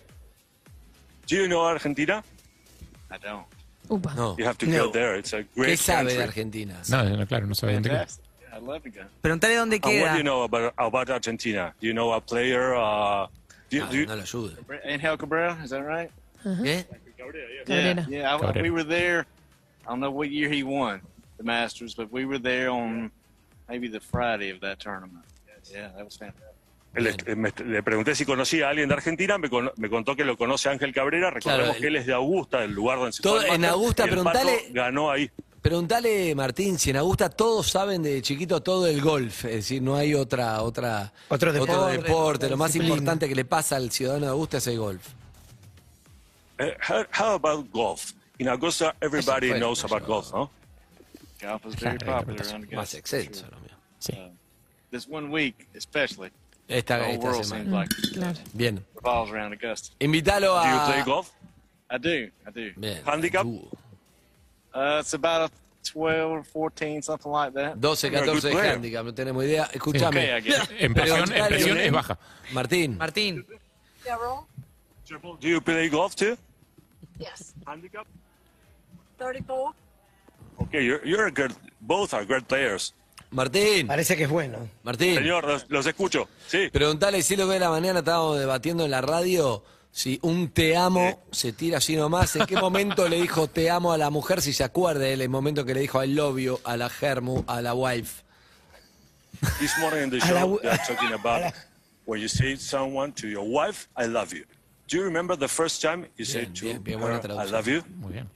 Do 1.27 1.35
you 1.35 1.47
know 1.47 1.63
Argentina? 1.65 2.23
I 3.11 3.17
don't. 3.17 3.45
Upa. 3.89 4.13
No. 4.15 4.35
You 4.37 4.45
have 4.45 4.57
to 4.59 4.65
No. 4.67 4.85
go 4.87 4.91
there. 4.91 5.15
It's 5.15 5.33
a 5.33 5.37
great 5.37 5.51
¿Qué 5.53 5.55
great 5.55 5.79
sabe 5.79 5.97
country. 6.09 6.17
de 6.17 6.23
Argentina? 6.23 6.81
No, 6.89 7.03
no, 7.17 7.25
claro, 7.25 7.45
no 7.47 7.53
sabe 7.53 7.73
dónde 7.73 7.89
queda. 7.89 7.99
Fantastic. 7.99 8.25
I'd 8.53 8.63
love 8.63 8.83
to 8.83 8.89
go. 8.89 9.01
Preguntale 9.21 9.55
dónde 9.55 9.75
And 9.75 9.83
what 9.85 9.91
do 9.91 9.99
queda. 10.05 10.17
you 10.17 10.23
know 10.23 10.43
about, 10.43 10.73
about 10.77 11.09
Argentina? 11.09 11.73
Do 11.79 11.87
you 11.87 11.93
know 11.93 12.13
a 12.13 12.21
player? 12.21 12.73
Uh, 12.75 13.27
do, 13.69 13.77
you- 13.77 13.83
Ah, 13.83 13.89
do 13.89 13.97
you- 13.97 14.05
no 14.05 14.15
lo 14.15 14.21
ayuda. 14.23 14.57
Angel 14.85 15.17
Cabrera, 15.17 15.57
is 15.63 15.69
that 15.71 15.83
right? 15.83 16.09
¿Eh? 16.45 16.83
Cabrera. 17.17 17.47
Yeah, 17.67 18.05
yeah. 18.07 18.35
I, 18.35 18.39
Cabrera. 18.39 18.61
we 18.61 18.69
were 18.69 18.83
there. 18.83 19.25
I 19.85 19.89
don't 19.89 19.99
know 19.99 20.11
what 20.11 20.29
year 20.31 20.49
he 20.49 20.63
won 20.63 21.01
the 21.37 21.43
Masters, 21.43 21.93
but 21.95 22.11
we 22.11 22.25
were 22.25 22.39
there 22.39 22.69
on 22.69 23.11
maybe 23.67 23.87
the 23.87 23.99
Friday 23.99 24.51
of 24.51 24.61
that 24.61 24.79
tournament. 24.79 25.25
Yeah, 25.71 25.89
that 25.95 26.05
was 26.05 26.15
fantastic. 26.15 26.43
Le, 26.95 27.35
me- 27.35 27.53
le 27.65 27.83
pregunté 27.83 28.15
si 28.15 28.25
conocía 28.25 28.67
a 28.67 28.69
alguien 28.71 28.87
de 28.89 28.95
Argentina, 28.95 29.37
me, 29.37 29.49
con- 29.49 29.71
me 29.77 29.89
contó 29.89 30.15
que 30.15 30.23
lo 30.25 30.37
conoce 30.37 30.69
Ángel 30.69 30.93
Cabrera. 30.93 31.29
Recordemos 31.31 31.65
Claro, 31.67 31.79
que 31.81 31.87
él 31.87 31.95
es 31.95 32.05
de 32.05 32.13
Augusta, 32.13 32.63
el 32.63 32.71
lugar 32.73 32.97
donde 32.99 33.13
se 33.13 33.21
Todo- 33.21 33.39
al 33.39 33.47
en 33.47 33.65
Augusta, 33.65 34.03
y 34.05 34.09
el 34.09 34.15
Pato 34.17 34.31
preguntale- 34.39 34.67
ganó 34.71 35.11
ahí. 35.11 35.29
Preguntale, 35.61 36.35
Martín, 36.35 36.77
si 36.77 36.91
en 36.91 36.97
Augusta 36.97 37.27
todos 37.29 37.67
saben 37.71 38.03
de 38.03 38.21
chiquito 38.21 38.61
todo 38.61 38.85
el 38.85 39.01
golf, 39.01 39.45
es 39.45 39.55
decir, 39.55 39.81
no 39.81 39.95
hay 39.95 40.13
otra, 40.13 40.61
otra, 40.61 41.11
Otro 41.27 41.51
deporte, 41.51 41.97
deporte. 41.97 42.49
Lo 42.49 42.57
más 42.57 42.67
disciplina. 42.71 42.93
importante 42.95 43.27
que 43.27 43.33
le 43.33 43.45
pasa 43.45 43.75
al 43.75 43.89
ciudadano 43.91 44.25
de 44.27 44.31
Augusta 44.33 44.57
es 44.57 44.67
el 44.67 44.77
golf. 44.77 45.07
Eh, 46.59 46.75
how, 46.87 47.03
how 47.19 47.33
about 47.33 47.69
golf? 47.71 48.11
In 48.37 48.47
Augusta, 48.49 48.95
everybody 49.01 49.49
fue, 49.49 49.57
knows 49.57 49.83
about 49.83 50.05
golf, 50.05 50.31
¿no? 50.33 50.51
Golf 51.41 51.65
is 51.65 51.75
very 51.81 51.97
popular 51.97 52.41
around 52.47 52.71
Más 52.73 52.93
excelso, 52.93 53.45
lo 53.49 53.59
mío. 53.59 53.71
Sí. 53.99 54.13
This 54.91 55.07
one 55.09 55.29
week, 55.29 55.67
especially, 55.73 56.31
Esta, 56.67 57.09
esta 57.09 57.43
semana. 57.43 57.79
like 57.81 57.95
Claro. 58.13 58.39
Bien. 58.53 58.83
Invítalo 59.99 60.61
Do 60.61 60.67
you 60.69 60.79
play 60.85 60.99
a. 61.01 61.03
golf? 61.05 61.31
I 61.89 61.97
do, 61.99 62.31
I 62.47 62.51
do. 62.51 62.71
Bien. 62.75 63.01
Handicap? 63.05 63.45
Uh, 63.45 64.97
it's 64.99 65.13
about 65.13 65.49
a 65.51 65.53
12 65.91 66.31
or 66.31 66.43
14, 66.43 67.01
something 67.03 67.31
like 67.31 67.53
that. 67.53 67.79
12, 67.79 68.11
You're 68.11 68.23
a 68.23 68.25
14 68.25 68.41
good 68.41 68.61
de 68.63 68.69
handicap, 68.69 69.05
no 69.05 69.13
tenemos 69.13 69.43
idea. 69.43 69.69
Escúchame. 69.71 70.35
Okay. 70.39 70.53
En 70.79 70.93
presión, 70.93 71.19
en 71.19 71.27
Preguntale- 71.29 71.47
presión 71.47 71.77
es 71.77 71.91
baja. 71.91 72.17
Martín, 72.51 72.97
Martín. 72.97 73.45
Do 75.39 75.47
you 75.47 75.61
play 75.61 75.87
golf 75.89 76.15
too? 76.15 76.35
Yes. 77.19 77.53
Handicap? 77.65 78.07
34. 79.19 79.73
Okay, 80.63 80.83
you're, 80.83 81.05
you're 81.05 81.27
a 81.27 81.31
good, 81.31 81.53
both 81.81 82.13
are 82.13 82.25
great 82.25 82.47
players. 82.47 82.93
Martín, 83.35 83.87
Parece 83.87 84.15
que 84.15 84.23
es 84.23 84.29
bueno. 84.29 84.69
Martín. 84.83 85.15
Señor, 85.15 85.45
los, 85.45 85.65
los 85.69 85.85
escucho. 85.85 86.29
Sí. 86.47 86.69
Preguntale 86.71 87.21
si 87.21 87.35
lo 87.35 87.47
que 87.47 87.55
de 87.55 87.59
la 87.59 87.69
mañana 87.69 87.99
estábamos 87.99 88.39
debatiendo 88.39 88.85
en 88.85 88.91
la 88.91 89.01
radio 89.01 89.63
si 89.91 90.19
un 90.23 90.49
te 90.49 90.75
amo 90.75 91.23
se 91.31 91.53
tira 91.53 91.77
así 91.77 91.95
nomás. 91.95 92.35
¿En 92.35 92.45
qué 92.45 92.55
momento 92.55 93.07
le 93.07 93.21
dijo 93.21 93.47
te 93.47 93.69
amo 93.69 93.93
a 93.93 93.97
la 93.97 94.09
mujer? 94.09 94.41
Si 94.41 94.53
se 94.53 94.63
acuerda 94.63 95.07
él, 95.07 95.21
el 95.21 95.29
momento 95.29 95.65
que 95.65 95.73
le 95.73 95.81
dijo 95.81 96.03
I 96.03 96.07
love 96.07 96.39
you 96.39 96.59
a 96.63 96.77
la 96.77 96.89
germu, 96.89 97.43
a 97.47 97.61
la 97.61 97.73
wife. 97.73 98.23
This 99.59 99.77
morning 99.79 100.03
in 100.03 100.09
the 100.09 100.19
show, 100.19 100.59
they 100.61 100.69
are 100.69 100.79
talking 100.87 101.13
about 101.19 101.53
when 102.05 102.21
you 102.21 102.27
say 102.27 102.55
someone 102.55 103.11
to 103.13 103.27
your 103.27 103.45
wife, 103.45 103.87
I 103.97 104.07
love 104.07 104.33
you. 104.33 104.45
Do 104.87 104.97
you 104.97 105.03
remember 105.03 105.37
the 105.37 105.47
first 105.47 105.81
time 105.81 106.07
you 106.17 106.25
said 106.25 106.53
to 106.55 106.65
bien, 106.65 106.83
bien, 106.83 106.99
buena 106.99 107.21
her, 107.21 107.31
I 107.31 107.49
love 107.49 107.67
you? 107.67 107.83
Muy 107.97 108.13
bien. 108.13 108.29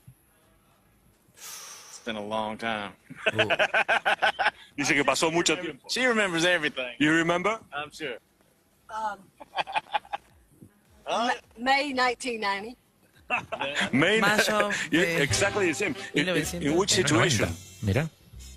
It's 2.00 2.06
been 2.06 2.16
a 2.16 2.24
long 2.24 2.56
time. 2.56 2.92
Dice 4.74 4.94
que 4.94 5.04
pasó 5.04 5.30
mucho 5.30 5.54
tiempo. 5.56 5.86
She 5.90 6.06
remembers 6.06 6.46
everything. 6.46 6.94
You 6.98 7.12
remember? 7.12 7.58
I'm 7.74 7.90
sure. 7.92 8.16
Um, 8.88 9.18
Ma- 11.06 11.30
May 11.58 11.92
1990. 11.92 12.76
May 13.92 14.18
Mayo 14.18 14.70
Yeah, 14.90 15.02
de 15.02 15.22
exactly 15.22 15.66
the 15.68 15.74
same. 15.74 15.94
In, 16.14 16.26
in- 16.30 16.62
in 16.62 16.74
which 16.74 16.92
situation? 16.92 17.50
Mira. 17.82 18.08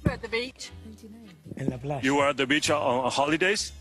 We're 0.05 0.13
at 0.13 0.21
the 0.21 0.29
beach. 0.29 0.71
En 1.57 1.67
la 1.69 1.75
playa. 1.77 1.99
You 2.01 2.15
were 2.15 2.29
at 2.29 2.37
the 2.37 2.47
beach 2.47 2.69
on, 2.69 2.81
on 3.03 3.11
holidays? 3.11 3.73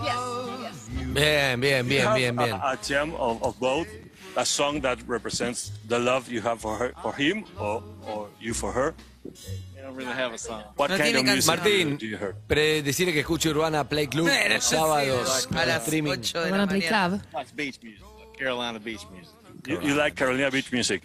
Yes. 0.00 0.16
Yes. 0.60 0.88
Bien, 1.12 1.58
bien, 1.60 1.88
bien, 1.88 2.14
bien, 2.14 2.36
bien. 2.36 2.52
A, 2.52 2.72
a 2.74 2.78
gem 2.80 3.14
of, 3.16 3.42
of 3.42 3.58
both, 3.58 3.88
a 4.36 4.44
song 4.44 4.80
that 4.82 4.98
represents 5.06 5.72
the 5.88 5.98
love 5.98 6.28
you 6.30 6.40
have 6.42 6.60
for 6.60 6.76
her, 6.78 6.92
for 7.02 7.12
him, 7.14 7.44
or, 7.58 7.82
or 8.06 8.28
you 8.40 8.52
for 8.54 8.72
her. 8.72 8.94
We 9.24 9.82
don't 9.82 9.94
really 9.96 10.12
have 10.12 10.32
a 10.34 10.38
song. 10.38 10.62
What 10.76 10.90
No 10.90 10.98
kind 10.98 11.14
tiene 11.14 11.16
of 11.18 11.24
music 11.24 11.54
Martín, 11.58 11.98
do 11.98 12.06
you 12.06 12.16
hear? 12.18 12.34
pre- 12.46 12.82
decirle 12.82 13.12
que 13.12 13.20
escuche 13.20 13.48
Urbana 13.48 13.84
Play 13.88 14.06
Club 14.08 14.28
los 14.28 14.64
sábados 14.64 15.48
a 15.52 15.62
en 15.62 15.68
las 15.68 15.82
streaming. 15.82 16.12
8 16.12 16.40
de 16.44 16.50
la 16.50 16.62
a 16.62 16.66
play 16.66 16.80
mañana. 16.82 17.08
club. 17.08 17.22
Like 17.32 17.52
beach 17.56 17.78
music, 17.82 18.02
like 18.18 18.38
Carolina 18.38 18.78
beach 18.78 19.06
music. 19.10 19.34
You, 19.66 19.80
you 19.80 19.94
like 19.96 20.14
Carolina 20.14 20.50
Beach 20.50 20.70
music? 20.70 21.02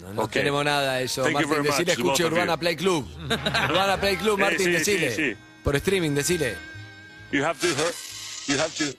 No, 0.00 0.12
no 0.12 0.22
Okay. 0.24 0.40
tenemos 0.42 0.64
nada 0.64 0.94
de 0.96 1.04
eso. 1.04 1.22
Thank 1.22 1.40
you 1.40 1.46
Martín, 1.46 1.48
very 1.48 1.62
decile 1.68 1.86
much, 1.86 1.98
escuche 1.98 2.24
of 2.26 2.32
Urbana 2.32 2.52
you. 2.52 2.58
Play 2.58 2.76
Club. 2.76 3.06
Urbana 3.70 3.96
Play 4.00 4.16
Club, 4.16 4.36
Sí, 4.36 4.40
Martín, 4.42 4.66
sí, 4.66 4.72
decile. 4.72 5.10
sí, 5.10 5.30
sí. 5.32 5.36
Por 5.64 5.76
streaming, 5.76 6.14
decile. 6.14 6.56
You 7.30 7.42
have 7.44 7.58
to 7.60 7.68
hear, 7.68 7.92
you 8.48 8.58
have 8.58 8.74
to. 8.76 8.94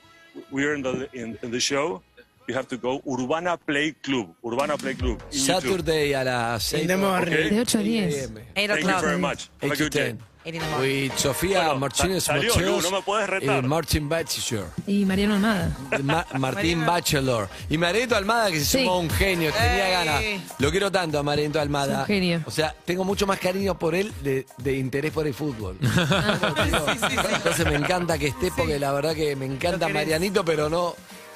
We're 0.50 0.74
in 0.74 0.82
the 0.82 1.08
in, 1.14 1.38
in 1.44 1.52
the 1.52 1.60
show. 1.60 2.02
You 2.48 2.56
have 2.56 2.68
to 2.68 2.78
go 2.78 3.02
Urbana 3.08 3.56
Play 3.58 3.94
Club. 4.02 4.36
Urbana 4.44 4.76
Play 4.78 4.96
Club. 4.96 5.22
in 5.32 5.38
YouTube. 5.40 5.46
Saturday 5.62 6.14
a 6.14 6.24
las 6.26 6.64
6 6.64 6.82
In 6.82 6.88
the 6.90 6.98
morning. 6.98 7.34
Okay. 7.34 7.50
De 7.50 7.62
8 7.62 7.76
a 7.76 7.84
10. 7.84 8.14
a.m. 8.14 8.38
8 8.56 8.68
Thank 8.68 8.82
you 8.84 9.02
very 9.02 9.18
much. 9.18 9.50
Have 9.62 9.72
a 9.72 9.74
8 9.74 9.78
to 9.78 9.84
good 9.86 9.92
day. 9.94 10.08
10. 10.12 10.20
Eight 10.46 10.56
in 10.56 10.60
the 10.62 10.68
morning. 10.68 11.04
With 11.10 11.14
Sofía 11.18 11.64
Bueno, 11.68 11.80
Martínez 11.80 12.24
sa- 12.26 12.34
salió, 12.34 12.54
Lu, 12.60 12.82
no 12.82 12.92
me 12.92 13.02
puedes 13.02 13.30
y 13.30 13.32
retar. 13.32 13.64
Martín 13.64 14.10
Bachelor. 14.10 14.66
Y 14.86 15.06
Mariano 15.06 15.36
Almada. 15.36 15.78
Ma- 16.04 16.26
Martín 16.38 16.86
Bachelor. 16.86 17.48
Y 17.70 17.78
Mariento 17.78 18.18
Almada, 18.18 18.52
que 18.52 18.60
se 18.60 18.66
Sí. 18.66 18.80
sumó 18.84 19.00
un 19.00 19.10
genio, 19.10 19.54
tenía 19.54 19.90
ganas. 19.90 20.22
Lo 20.60 20.70
quiero 20.70 20.92
tanto 20.92 21.18
a 21.18 21.24
Almada. 21.62 22.02
Un 22.02 22.06
genio. 22.08 22.42
O 22.46 22.52
sea, 22.52 22.76
tengo 22.84 23.06
mucho 23.06 23.26
más 23.26 23.40
cariño 23.40 23.80
por 23.80 23.96
él 23.96 24.12
de, 24.22 24.46
de 24.58 24.78
interés 24.78 25.14
por 25.14 25.26
el 25.26 25.34
fútbol. 25.34 25.78
Entonces 27.36 27.66
me 27.66 27.76
encanta 27.76 28.18
que 28.18 28.28
esté, 28.28 28.52
porque 28.56 28.78
la 28.80 28.92
verdad 28.92 29.16
que 29.16 29.38
me 29.38 29.46
encanta. 29.46 29.88
Marianito, 29.88 30.44
pero 30.44 30.70
no, 30.70 30.94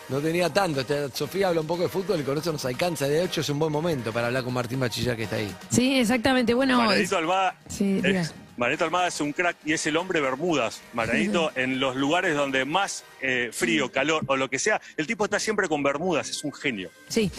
no 0.10 0.20
tenía 0.20 0.52
tanto. 0.52 0.82
Este, 0.82 1.10
Sofía 1.10 1.50
habla 1.50 1.62
un 1.62 1.68
poco 1.68 1.84
de 1.84 1.90
fútbol 1.90 2.20
y 2.20 2.24
con 2.24 2.38
eso 2.38 2.52
nos 2.52 2.64
alcanza. 2.66 3.08
De 3.08 3.24
hecho, 3.24 3.42
es 3.42 3.50
un 3.50 3.60
buen 3.60 3.72
momento 3.72 4.12
para 4.12 4.28
hablar 4.28 4.44
con 4.44 4.54
Martín 4.54 4.80
Bachiller, 4.80 5.16
que 5.16 5.24
está 5.24 5.36
ahí. 5.38 5.54
Sí, 5.70 6.00
exactamente. 6.00 6.54
Bueno, 6.54 6.78
Marianito 6.78 7.18
Almada, 7.18 7.56
Sí, 7.68 8.02
es, 8.04 8.34
Marianito 8.56 8.86
Almada 8.86 9.08
es 9.08 9.20
un 9.22 9.34
crack 9.34 9.58
y 9.66 9.74
es 9.74 9.86
el 9.88 9.98
hombre 9.98 10.20
Bermudas. 10.22 10.82
Marianito, 10.94 11.52
en 11.56 11.80
los 11.80 11.96
lugares 11.96 12.36
donde 12.36 12.66
más 12.66 13.04
eh, 13.22 13.50
frío, 13.52 13.92
calor 13.92 14.24
o 14.28 14.36
lo 14.36 14.50
que 14.50 14.60
sea, 14.60 14.82
el 14.96 15.08
tipo 15.08 15.26
está 15.26 15.40
siempre 15.40 15.68
con 15.68 15.84
Bermudas, 15.84 16.30
es 16.30 16.44
un 16.44 16.54
genio. 16.54 16.90
sí. 17.08 17.32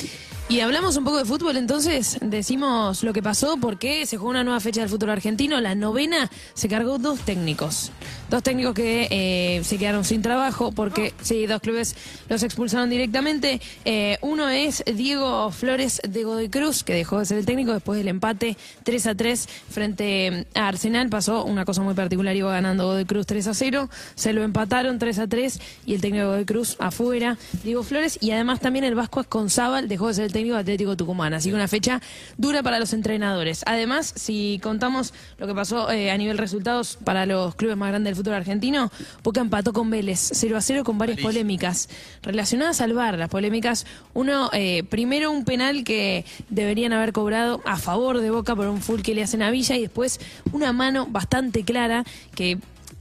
Y 0.50 0.60
hablamos 0.60 0.96
un 0.96 1.04
poco 1.04 1.18
de 1.18 1.26
fútbol, 1.26 1.58
entonces 1.58 2.16
decimos 2.22 3.02
lo 3.02 3.12
que 3.12 3.22
pasó, 3.22 3.58
porque 3.58 4.06
se 4.06 4.16
jugó 4.16 4.30
una 4.30 4.44
nueva 4.44 4.60
fecha 4.60 4.80
del 4.80 4.88
fútbol 4.88 5.10
argentino. 5.10 5.60
La 5.60 5.74
novena 5.74 6.30
se 6.54 6.68
cargó 6.68 6.96
dos 6.96 7.20
técnicos. 7.20 7.92
Dos 8.30 8.42
técnicos 8.42 8.72
que 8.72 9.08
eh, 9.10 9.62
se 9.62 9.76
quedaron 9.76 10.04
sin 10.04 10.22
trabajo 10.22 10.72
porque, 10.72 11.12
sí, 11.20 11.46
dos 11.46 11.60
clubes 11.60 11.94
los 12.30 12.42
expulsaron 12.42 12.88
directamente. 12.88 13.60
Eh, 13.84 14.16
uno 14.22 14.48
es 14.48 14.82
Diego 14.86 15.50
Flores 15.50 16.00
de 16.08 16.24
Godoy 16.24 16.48
Cruz, 16.48 16.82
que 16.82 16.94
dejó 16.94 17.18
de 17.18 17.26
ser 17.26 17.36
el 17.36 17.44
técnico 17.44 17.74
después 17.74 17.98
del 17.98 18.08
empate 18.08 18.56
3 18.84 19.06
a 19.06 19.14
3 19.14 19.48
frente 19.68 20.46
a 20.54 20.68
Arsenal. 20.68 21.10
Pasó 21.10 21.44
una 21.44 21.66
cosa 21.66 21.82
muy 21.82 21.92
particular, 21.92 22.34
iba 22.34 22.50
ganando 22.50 22.86
Godoy 22.86 23.04
Cruz 23.04 23.26
3 23.26 23.48
a 23.48 23.54
0. 23.54 23.90
Se 24.14 24.32
lo 24.32 24.42
empataron 24.42 24.98
3 24.98 25.18
a 25.18 25.26
3 25.26 25.60
y 25.84 25.94
el 25.94 26.00
técnico 26.00 26.22
de 26.22 26.30
Godoy 26.30 26.44
Cruz 26.46 26.76
afuera, 26.78 27.36
Diego 27.64 27.82
Flores. 27.82 28.16
Y 28.22 28.30
además 28.30 28.60
también 28.60 28.86
el 28.86 28.94
Vasco 28.94 29.20
Esconzábal 29.20 29.88
dejó 29.88 30.08
de 30.08 30.14
ser 30.14 30.24
el 30.24 30.32
técnico 30.32 30.37
de 30.44 30.60
Atlético 30.60 30.96
Tucumán. 30.96 31.34
Así 31.34 31.50
que 31.50 31.54
una 31.54 31.68
fecha 31.68 32.00
dura 32.36 32.62
para 32.62 32.78
los 32.78 32.92
entrenadores. 32.92 33.62
Además, 33.66 34.12
si 34.16 34.60
contamos 34.62 35.12
lo 35.38 35.46
que 35.46 35.54
pasó 35.54 35.90
eh, 35.90 36.10
a 36.10 36.16
nivel 36.16 36.38
resultados 36.38 36.98
para 37.02 37.26
los 37.26 37.54
clubes 37.56 37.76
más 37.76 37.88
grandes 37.88 38.10
del 38.10 38.16
fútbol 38.16 38.34
argentino, 38.34 38.90
Boca 39.22 39.40
empató 39.40 39.72
con 39.72 39.90
Vélez 39.90 40.30
0 40.32 40.56
a 40.56 40.60
0 40.60 40.84
con 40.84 40.96
varias 40.96 41.20
polémicas 41.20 41.88
relacionadas 42.22 42.80
al 42.80 42.92
VAR. 42.92 43.18
Las 43.18 43.28
polémicas, 43.28 43.86
uno, 44.14 44.50
eh, 44.52 44.84
primero 44.88 45.32
un 45.32 45.44
penal 45.44 45.84
que 45.84 46.24
deberían 46.48 46.92
haber 46.92 47.12
cobrado 47.12 47.60
a 47.64 47.76
favor 47.76 48.20
de 48.20 48.30
Boca 48.30 48.54
por 48.54 48.68
un 48.68 48.80
full 48.80 49.00
que 49.00 49.14
le 49.14 49.22
hacen 49.22 49.42
a 49.42 49.50
Villa 49.50 49.76
y 49.76 49.82
después 49.82 50.20
una 50.52 50.72
mano 50.72 51.06
bastante 51.06 51.64
clara 51.64 52.04
que 52.34 52.58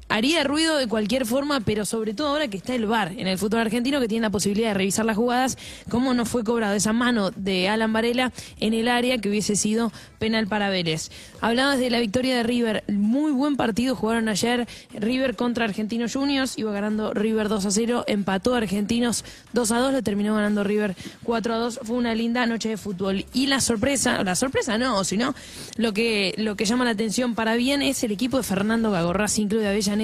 haría 0.09 0.43
ruido 0.43 0.77
de 0.77 0.87
cualquier 0.87 1.25
forma, 1.25 1.59
pero 1.59 1.85
sobre 1.85 2.13
todo 2.13 2.29
ahora 2.29 2.47
que 2.47 2.57
está 2.57 2.75
el 2.75 2.85
VAR 2.85 3.13
en 3.17 3.27
el 3.27 3.37
fútbol 3.37 3.61
argentino 3.61 3.99
que 3.99 4.07
tiene 4.07 4.23
la 4.23 4.29
posibilidad 4.29 4.69
de 4.69 4.73
revisar 4.75 5.05
las 5.05 5.17
jugadas, 5.17 5.57
cómo 5.89 6.13
no 6.13 6.25
fue 6.25 6.43
cobrado 6.43 6.75
esa 6.75 6.93
mano 6.93 7.31
de 7.31 7.69
Alan 7.69 7.93
Varela 7.93 8.31
en 8.59 8.73
el 8.73 8.87
área 8.87 9.17
que 9.17 9.29
hubiese 9.29 9.55
sido 9.55 9.91
penal 10.19 10.47
para 10.47 10.69
Vélez. 10.69 11.11
Hablabas 11.41 11.79
de 11.79 11.89
la 11.89 11.99
victoria 11.99 12.37
de 12.37 12.43
River, 12.43 12.83
muy 12.87 13.31
buen 13.31 13.55
partido 13.57 13.95
jugaron 13.95 14.29
ayer 14.29 14.67
River 14.93 15.35
contra 15.35 15.65
Argentinos 15.65 16.13
Juniors, 16.13 16.57
iba 16.57 16.71
ganando 16.71 17.13
River 17.13 17.49
2 17.49 17.65
a 17.65 17.71
0, 17.71 18.05
empató 18.07 18.55
a 18.55 18.57
Argentinos 18.57 19.23
2 19.53 19.71
a 19.71 19.79
2, 19.79 19.93
lo 19.93 20.03
terminó 20.03 20.35
ganando 20.35 20.63
River 20.63 20.95
4 21.23 21.53
a 21.53 21.57
2, 21.57 21.79
fue 21.83 21.97
una 21.97 22.15
linda 22.15 22.45
noche 22.45 22.69
de 22.69 22.77
fútbol. 22.77 23.25
Y 23.33 23.47
la 23.47 23.61
sorpresa, 23.61 24.23
la 24.23 24.35
sorpresa 24.35 24.77
no, 24.77 25.03
sino 25.03 25.35
lo 25.75 25.93
que, 25.93 26.33
lo 26.37 26.55
que 26.55 26.65
llama 26.65 26.85
la 26.85 26.91
atención 26.91 27.35
para 27.35 27.55
bien 27.55 27.81
es 27.81 28.03
el 28.03 28.11
equipo 28.11 28.37
de 28.37 28.43
Fernando 28.43 28.91
Gago, 28.91 29.13
Racing 29.13 29.47
Club 29.47 29.61
de 29.61 29.69
Avellaneda, 29.69 29.96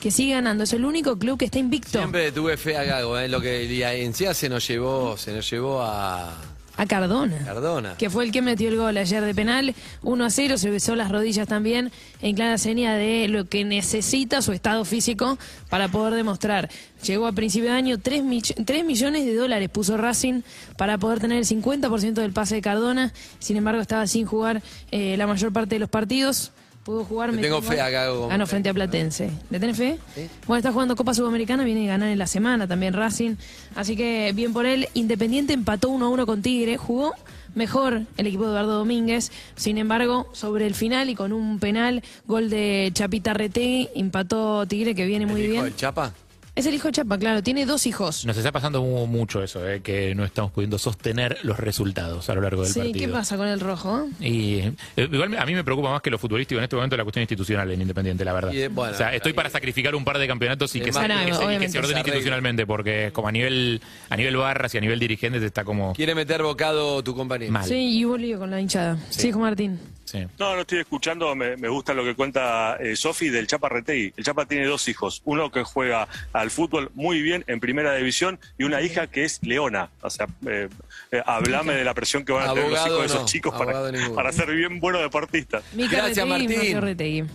que 0.00 0.10
sigue 0.10 0.32
ganando, 0.34 0.64
es 0.64 0.72
el 0.72 0.84
único 0.84 1.18
club 1.18 1.38
que 1.38 1.46
está 1.46 1.58
invicto. 1.58 1.98
Siempre 1.98 2.32
tuve 2.32 2.56
fe 2.56 2.76
a 2.76 2.84
Gago, 2.84 3.18
¿eh? 3.18 3.28
lo 3.28 3.40
que 3.40 3.64
y 3.64 3.82
encima 3.82 4.34
se 4.34 4.48
nos 4.48 4.66
llevó, 4.66 5.16
se 5.16 5.32
nos 5.32 5.48
llevó 5.50 5.82
a 5.82 6.34
A 6.76 6.86
Cardona. 6.86 7.38
Cardona. 7.44 7.96
que 7.96 8.10
fue 8.10 8.24
el 8.24 8.32
que 8.32 8.42
metió 8.42 8.68
el 8.68 8.76
gol 8.76 8.96
ayer 8.96 9.24
de 9.24 9.34
penal, 9.34 9.74
1 10.02 10.24
a 10.24 10.30
0, 10.30 10.58
se 10.58 10.70
besó 10.70 10.94
las 10.96 11.10
rodillas 11.10 11.48
también, 11.48 11.90
en 12.22 12.34
clara 12.34 12.58
seña 12.58 12.94
de 12.94 13.28
lo 13.28 13.46
que 13.46 13.64
necesita 13.64 14.42
su 14.42 14.52
estado 14.52 14.84
físico 14.84 15.38
para 15.68 15.88
poder 15.88 16.14
demostrar. 16.14 16.70
Llegó 17.02 17.26
a 17.26 17.32
principio 17.32 17.70
de 17.70 17.76
año 17.76 17.98
3, 17.98 18.24
millones 18.24 19.26
de 19.26 19.34
dólares, 19.34 19.68
puso 19.68 19.96
Racing 19.96 20.42
para 20.76 20.98
poder 20.98 21.20
tener 21.20 21.38
el 21.38 21.44
50% 21.44 22.14
del 22.14 22.32
pase 22.32 22.56
de 22.56 22.62
Cardona, 22.62 23.12
sin 23.38 23.56
embargo 23.56 23.80
estaba 23.80 24.06
sin 24.06 24.26
jugar 24.26 24.62
eh, 24.90 25.16
la 25.16 25.26
mayor 25.26 25.52
parte 25.52 25.76
de 25.76 25.78
los 25.80 25.88
partidos. 25.88 26.52
Pudo 26.86 27.04
jugar. 27.04 27.34
Le 27.34 27.42
tengo 27.42 27.60
fe 27.60 27.80
a 27.80 27.90
Gago. 27.90 28.28
Ganó 28.28 28.46
frente 28.46 28.68
a 28.68 28.74
Platense. 28.74 29.28
¿Le 29.50 29.58
tenés 29.58 29.76
fe? 29.76 29.98
Bueno, 30.46 30.58
está 30.58 30.70
jugando 30.70 30.94
Copa 30.94 31.14
Sudamericana, 31.14 31.64
viene 31.64 31.84
a 31.86 31.94
ganar 31.94 32.10
en 32.10 32.18
la 32.18 32.28
semana 32.28 32.68
también 32.68 32.94
Racing. 32.94 33.34
Así 33.74 33.96
que 33.96 34.32
bien 34.36 34.52
por 34.52 34.66
él. 34.66 34.88
Independiente 34.94 35.52
empató 35.52 35.88
1 35.88 36.06
a 36.06 36.08
1 36.08 36.26
con 36.26 36.42
Tigre. 36.42 36.76
Jugó 36.76 37.12
mejor 37.56 38.02
el 38.16 38.26
equipo 38.28 38.44
de 38.44 38.50
Eduardo 38.50 38.78
Domínguez. 38.78 39.32
Sin 39.56 39.78
embargo, 39.78 40.28
sobre 40.30 40.64
el 40.64 40.76
final 40.76 41.10
y 41.10 41.16
con 41.16 41.32
un 41.32 41.58
penal, 41.58 42.04
gol 42.28 42.50
de 42.50 42.90
Chapita 42.94 43.34
Retegui, 43.34 43.88
empató 43.96 44.64
Tigre 44.68 44.94
que 44.94 45.06
viene 45.06 45.26
muy 45.26 45.40
¿El 45.40 45.46
hijo 45.46 45.52
bien. 45.54 45.64
del 45.64 45.74
Chapa? 45.74 46.14
Es 46.56 46.64
el 46.64 46.74
hijo 46.74 46.88
de 46.88 46.92
Chapa, 46.92 47.18
claro. 47.18 47.42
Tiene 47.42 47.66
dos 47.66 47.86
hijos. 47.86 48.24
Nos 48.24 48.36
está 48.36 48.50
pasando 48.50 48.80
mu- 48.82 49.06
mucho 49.06 49.42
eso, 49.42 49.68
eh, 49.68 49.82
que 49.82 50.14
no 50.14 50.24
estamos 50.24 50.50
pudiendo 50.52 50.78
sostener 50.78 51.36
los 51.42 51.58
resultados 51.60 52.30
a 52.30 52.34
lo 52.34 52.40
largo 52.40 52.62
del 52.62 52.72
Sí, 52.72 52.80
partido. 52.80 52.98
¿qué 53.06 53.08
pasa 53.12 53.36
con 53.36 53.46
el 53.46 53.60
rojo? 53.60 54.08
Y 54.20 54.60
eh, 54.60 54.72
igual 54.96 55.36
a 55.38 55.44
mí 55.44 55.54
me 55.54 55.62
preocupa 55.62 55.90
más 55.90 56.00
que 56.00 56.08
lo 56.10 56.18
futbolístico 56.18 56.58
en 56.58 56.64
este 56.64 56.74
momento 56.74 56.96
la 56.96 57.04
cuestión 57.04 57.20
institucional 57.22 57.70
en 57.70 57.82
Independiente, 57.82 58.24
la 58.24 58.32
verdad. 58.32 58.52
Y, 58.52 58.62
eh, 58.62 58.68
bueno, 58.68 58.94
o 58.94 58.96
sea, 58.96 59.14
estoy 59.14 59.34
para 59.34 59.50
sacrificar 59.50 59.94
un 59.94 60.04
par 60.04 60.16
de 60.18 60.26
campeonatos 60.26 60.74
y 60.76 60.80
que, 60.80 60.92
se, 60.94 60.98
más, 60.98 61.06
que 61.08 61.12
se- 61.14 61.22
y 61.22 61.26
que 61.26 61.32
se 61.34 61.44
obviamente. 61.44 61.78
ordene 61.78 62.00
institucionalmente, 62.00 62.66
porque 62.66 63.10
como 63.12 63.28
a 63.28 63.32
nivel 63.32 63.82
a 64.08 64.16
nivel 64.16 64.36
barras 64.38 64.74
y 64.74 64.78
a 64.78 64.80
nivel 64.80 64.98
dirigentes 64.98 65.42
está 65.42 65.62
como 65.62 65.92
Quiere 65.92 66.14
meter 66.14 66.42
bocado 66.42 67.04
tu 67.04 67.14
compañero. 67.14 67.52
mal. 67.52 67.66
Sí, 67.66 67.98
y 67.98 68.04
hubo 68.06 68.16
lío 68.16 68.38
con 68.38 68.50
la 68.50 68.62
hinchada. 68.62 68.96
Sí, 69.10 69.28
hijo 69.28 69.40
Martín. 69.40 69.78
Sí. 70.06 70.24
No, 70.38 70.54
no 70.54 70.60
estoy 70.60 70.78
escuchando, 70.78 71.34
me, 71.34 71.56
me 71.56 71.68
gusta 71.68 71.92
lo 71.92 72.04
que 72.04 72.14
cuenta 72.14 72.76
eh, 72.78 72.94
Sofi 72.94 73.28
del 73.28 73.48
Chapa 73.48 73.68
Retegui. 73.68 74.14
El 74.16 74.24
Chapa 74.24 74.46
tiene 74.46 74.64
dos 74.66 74.86
hijos, 74.88 75.20
uno 75.24 75.50
que 75.50 75.64
juega 75.64 76.06
al 76.32 76.50
fútbol 76.52 76.90
muy 76.94 77.20
bien 77.22 77.42
en 77.48 77.58
primera 77.58 77.92
división 77.94 78.38
y 78.56 78.62
una 78.64 78.80
hija 78.82 79.08
que 79.08 79.24
es 79.24 79.42
leona. 79.42 79.90
O 80.02 80.08
sea, 80.08 80.28
eh, 80.46 80.68
eh, 81.10 81.22
hablame 81.26 81.74
de 81.74 81.82
la 81.82 81.92
presión 81.92 82.24
que 82.24 82.32
van 82.32 82.48
a 82.48 82.54
tener 82.54 82.70
los 82.70 82.86
hijos 82.86 83.00
de 83.00 83.06
esos 83.06 83.24
chicos 83.26 83.52
para, 83.54 83.90
para 84.14 84.32
ser 84.32 84.54
bien 84.54 84.78
buenos 84.78 85.02
deportistas. 85.02 85.64
Mica 85.72 85.96
Gracias, 85.96 86.26
Martín. 86.26 87.28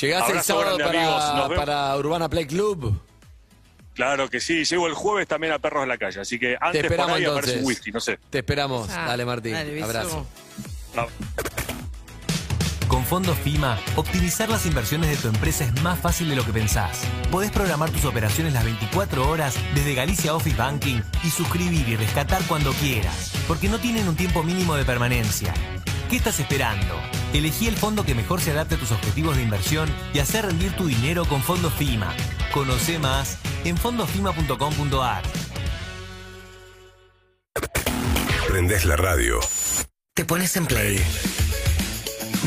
Llegás 0.00 0.28
el 0.30 0.40
sábado 0.42 0.76
grande, 0.76 0.98
para, 0.98 1.54
para 1.54 1.96
Urbana 1.96 2.28
Play 2.28 2.46
Club. 2.46 3.00
Claro 3.94 4.28
que 4.28 4.40
sí, 4.40 4.64
llego 4.64 4.88
el 4.88 4.94
jueves 4.94 5.28
también 5.28 5.52
a 5.52 5.60
Perros 5.60 5.84
en 5.84 5.88
la 5.88 5.98
Calle, 5.98 6.20
así 6.20 6.36
que 6.36 6.48
Te 6.48 6.58
antes 6.60 6.82
por 6.82 6.90
esperamos 6.92 7.16
ahí 7.16 7.24
aparece 7.24 7.58
un 7.58 7.64
whisky, 7.64 7.92
no 7.92 8.00
sé. 8.00 8.18
Te 8.28 8.38
esperamos. 8.38 8.88
Ah, 8.90 9.06
Dale, 9.06 9.24
Martín. 9.24 9.52
dale, 9.52 9.72
beso. 9.72 9.84
Abrazo. 9.84 10.26
No. 10.96 11.06
Con 12.88 13.04
Fondos 13.04 13.36
FIMA, 13.38 13.76
optimizar 13.96 14.48
las 14.48 14.66
inversiones 14.66 15.10
de 15.10 15.16
tu 15.16 15.26
empresa 15.26 15.64
es 15.64 15.82
más 15.82 15.98
fácil 15.98 16.28
de 16.28 16.36
lo 16.36 16.44
que 16.44 16.52
pensás. 16.52 17.02
Podés 17.30 17.50
programar 17.50 17.90
tus 17.90 18.04
operaciones 18.04 18.52
las 18.52 18.64
24 18.64 19.28
horas 19.28 19.56
desde 19.74 19.94
Galicia 19.94 20.34
Office 20.34 20.56
Banking 20.56 21.00
y 21.24 21.30
suscribir 21.30 21.88
y 21.88 21.96
rescatar 21.96 22.42
cuando 22.46 22.72
quieras, 22.74 23.32
porque 23.48 23.68
no 23.68 23.78
tienen 23.78 24.06
un 24.06 24.14
tiempo 24.14 24.44
mínimo 24.44 24.76
de 24.76 24.84
permanencia. 24.84 25.52
¿Qué 26.08 26.16
estás 26.16 26.38
esperando? 26.38 26.94
Elegí 27.32 27.66
el 27.66 27.74
fondo 27.74 28.04
que 28.04 28.14
mejor 28.14 28.40
se 28.40 28.52
adapte 28.52 28.76
a 28.76 28.78
tus 28.78 28.92
objetivos 28.92 29.36
de 29.36 29.42
inversión 29.42 29.88
y 30.12 30.20
hacer 30.20 30.46
rendir 30.46 30.76
tu 30.76 30.86
dinero 30.86 31.24
con 31.24 31.42
Fondos 31.42 31.72
FIMA. 31.74 32.14
Conoce 32.52 33.00
más 33.00 33.38
en 33.64 33.76
fondosfima.com.ar. 33.76 35.22
Prendés 38.46 38.84
la 38.84 38.94
radio. 38.94 39.40
Te 40.16 40.24
pones 40.24 40.56
en 40.56 40.66
play. 40.66 41.04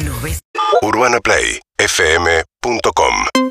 No 0.06 0.18
ves. 0.22 0.40
UrbanaPlayFM.com 0.82 3.47